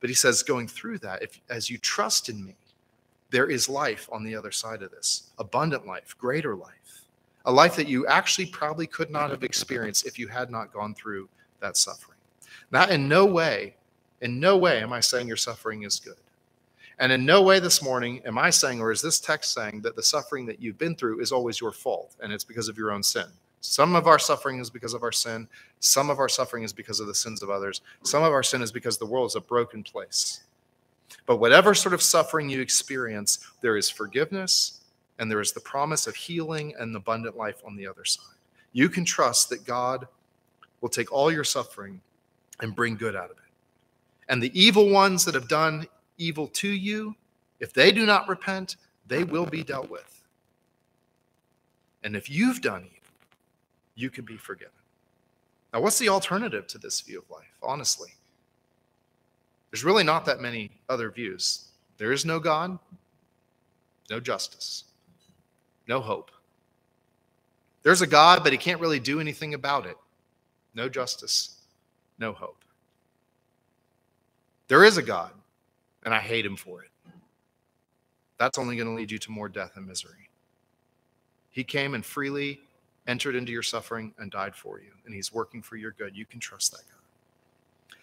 But 0.00 0.10
He 0.10 0.14
says, 0.14 0.42
going 0.42 0.68
through 0.68 0.98
that, 0.98 1.22
if 1.22 1.40
as 1.50 1.68
you 1.68 1.78
trust 1.78 2.28
in 2.28 2.44
me, 2.44 2.56
there 3.30 3.50
is 3.50 3.68
life 3.68 4.08
on 4.12 4.24
the 4.24 4.36
other 4.36 4.52
side 4.52 4.82
of 4.82 4.90
this 4.90 5.30
abundant 5.38 5.86
life, 5.86 6.16
greater 6.18 6.54
life, 6.54 7.06
a 7.46 7.52
life 7.52 7.74
that 7.76 7.88
you 7.88 8.06
actually 8.06 8.46
probably 8.46 8.86
could 8.86 9.10
not 9.10 9.30
have 9.30 9.42
experienced 9.42 10.06
if 10.06 10.18
you 10.18 10.28
had 10.28 10.50
not 10.50 10.72
gone 10.72 10.94
through 10.94 11.28
that 11.60 11.76
suffering. 11.76 12.18
Now, 12.70 12.88
in 12.88 13.08
no 13.08 13.24
way, 13.26 13.74
in 14.20 14.38
no 14.38 14.56
way 14.56 14.80
am 14.82 14.92
I 14.92 15.00
saying 15.00 15.28
your 15.28 15.36
suffering 15.36 15.82
is 15.82 15.98
good. 15.98 16.16
And 16.98 17.10
in 17.10 17.24
no 17.24 17.42
way 17.42 17.58
this 17.58 17.82
morning 17.82 18.20
am 18.26 18.38
I 18.38 18.50
saying, 18.50 18.80
or 18.80 18.92
is 18.92 19.02
this 19.02 19.20
text 19.20 19.52
saying, 19.52 19.80
that 19.82 19.96
the 19.96 20.02
suffering 20.02 20.46
that 20.46 20.60
you've 20.60 20.78
been 20.78 20.94
through 20.94 21.20
is 21.20 21.32
always 21.32 21.60
your 21.60 21.72
fault 21.72 22.14
and 22.22 22.32
it's 22.32 22.44
because 22.44 22.68
of 22.68 22.76
your 22.76 22.92
own 22.92 23.02
sin. 23.02 23.26
Some 23.60 23.94
of 23.94 24.06
our 24.06 24.18
suffering 24.18 24.58
is 24.58 24.70
because 24.70 24.92
of 24.92 25.02
our 25.02 25.12
sin. 25.12 25.48
Some 25.78 26.10
of 26.10 26.18
our 26.18 26.28
suffering 26.28 26.64
is 26.64 26.72
because 26.72 26.98
of 26.98 27.06
the 27.06 27.14
sins 27.14 27.42
of 27.42 27.50
others. 27.50 27.80
Some 28.02 28.24
of 28.24 28.32
our 28.32 28.42
sin 28.42 28.60
is 28.60 28.72
because 28.72 28.98
the 28.98 29.06
world 29.06 29.28
is 29.28 29.36
a 29.36 29.40
broken 29.40 29.82
place. 29.82 30.42
But 31.26 31.36
whatever 31.36 31.74
sort 31.74 31.94
of 31.94 32.02
suffering 32.02 32.50
you 32.50 32.60
experience, 32.60 33.38
there 33.60 33.76
is 33.76 33.88
forgiveness 33.88 34.80
and 35.18 35.30
there 35.30 35.40
is 35.40 35.52
the 35.52 35.60
promise 35.60 36.06
of 36.06 36.16
healing 36.16 36.74
and 36.78 36.94
abundant 36.96 37.36
life 37.36 37.62
on 37.64 37.76
the 37.76 37.86
other 37.86 38.04
side. 38.04 38.34
You 38.72 38.88
can 38.88 39.04
trust 39.04 39.48
that 39.50 39.64
God 39.64 40.08
will 40.80 40.88
take 40.88 41.12
all 41.12 41.30
your 41.30 41.44
suffering 41.44 42.00
and 42.60 42.74
bring 42.74 42.96
good 42.96 43.14
out 43.14 43.30
of 43.30 43.36
it. 43.36 43.36
And 44.28 44.42
the 44.42 44.58
evil 44.60 44.88
ones 44.88 45.24
that 45.24 45.34
have 45.34 45.48
done 45.48 45.86
evil 46.22 46.46
to 46.48 46.68
you, 46.68 47.14
if 47.60 47.72
they 47.72 47.92
do 47.92 48.06
not 48.06 48.28
repent, 48.28 48.76
they 49.06 49.24
will 49.24 49.46
be 49.46 49.62
dealt 49.62 49.90
with. 49.90 50.22
And 52.02 52.16
if 52.16 52.30
you've 52.30 52.60
done 52.60 52.82
evil, 52.84 52.98
you 53.94 54.10
can 54.10 54.24
be 54.24 54.36
forgiven. 54.36 54.72
Now, 55.72 55.80
what's 55.80 55.98
the 55.98 56.08
alternative 56.08 56.66
to 56.68 56.78
this 56.78 57.00
view 57.00 57.18
of 57.20 57.30
life, 57.30 57.58
honestly? 57.62 58.10
There's 59.70 59.84
really 59.84 60.04
not 60.04 60.24
that 60.26 60.40
many 60.40 60.70
other 60.88 61.10
views. 61.10 61.68
There 61.96 62.12
is 62.12 62.24
no 62.24 62.38
God, 62.38 62.78
no 64.10 64.20
justice, 64.20 64.84
no 65.88 66.00
hope. 66.00 66.30
There's 67.82 68.02
a 68.02 68.06
God, 68.06 68.42
but 68.44 68.52
he 68.52 68.58
can't 68.58 68.80
really 68.80 69.00
do 69.00 69.18
anything 69.20 69.54
about 69.54 69.86
it. 69.86 69.96
No 70.74 70.88
justice, 70.88 71.56
no 72.18 72.32
hope. 72.32 72.64
There 74.68 74.84
is 74.84 74.96
a 74.96 75.02
God, 75.02 75.32
and 76.04 76.14
I 76.14 76.20
hate 76.20 76.44
him 76.44 76.56
for 76.56 76.82
it. 76.82 76.90
That's 78.38 78.58
only 78.58 78.76
going 78.76 78.88
to 78.88 78.94
lead 78.94 79.10
you 79.10 79.18
to 79.18 79.30
more 79.30 79.48
death 79.48 79.72
and 79.76 79.86
misery. 79.86 80.28
He 81.50 81.62
came 81.62 81.94
and 81.94 82.04
freely 82.04 82.60
entered 83.06 83.34
into 83.34 83.52
your 83.52 83.62
suffering 83.62 84.14
and 84.18 84.30
died 84.30 84.54
for 84.54 84.80
you, 84.80 84.90
and 85.04 85.14
he's 85.14 85.32
working 85.32 85.62
for 85.62 85.76
your 85.76 85.92
good. 85.92 86.16
You 86.16 86.26
can 86.26 86.40
trust 86.40 86.72
that 86.72 86.82
God. 86.88 87.96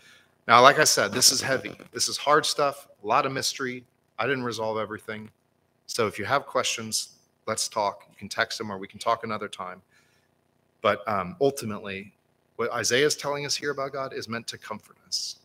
Now, 0.47 0.61
like 0.61 0.79
I 0.79 0.83
said, 0.83 1.11
this 1.11 1.31
is 1.31 1.41
heavy. 1.41 1.75
This 1.91 2.07
is 2.07 2.17
hard 2.17 2.45
stuff, 2.45 2.87
a 3.03 3.07
lot 3.07 3.25
of 3.25 3.31
mystery. 3.31 3.83
I 4.17 4.25
didn't 4.25 4.43
resolve 4.43 4.77
everything. 4.77 5.29
So 5.85 6.07
if 6.07 6.17
you 6.17 6.25
have 6.25 6.45
questions, 6.45 7.09
let's 7.45 7.67
talk. 7.67 8.05
You 8.09 8.15
can 8.17 8.29
text 8.29 8.57
them 8.57 8.71
or 8.71 8.77
we 8.77 8.87
can 8.87 8.99
talk 8.99 9.23
another 9.23 9.47
time. 9.47 9.81
But 10.81 11.07
um, 11.07 11.35
ultimately, 11.41 12.13
what 12.55 12.71
Isaiah 12.71 13.05
is 13.05 13.15
telling 13.15 13.45
us 13.45 13.55
here 13.55 13.71
about 13.71 13.93
God 13.93 14.13
is 14.13 14.27
meant 14.27 14.47
to 14.47 14.57
comfort 14.57 14.97
us 15.07 15.37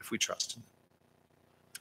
if 0.00 0.10
we 0.10 0.18
trust 0.18 0.56
Him. 0.56 0.62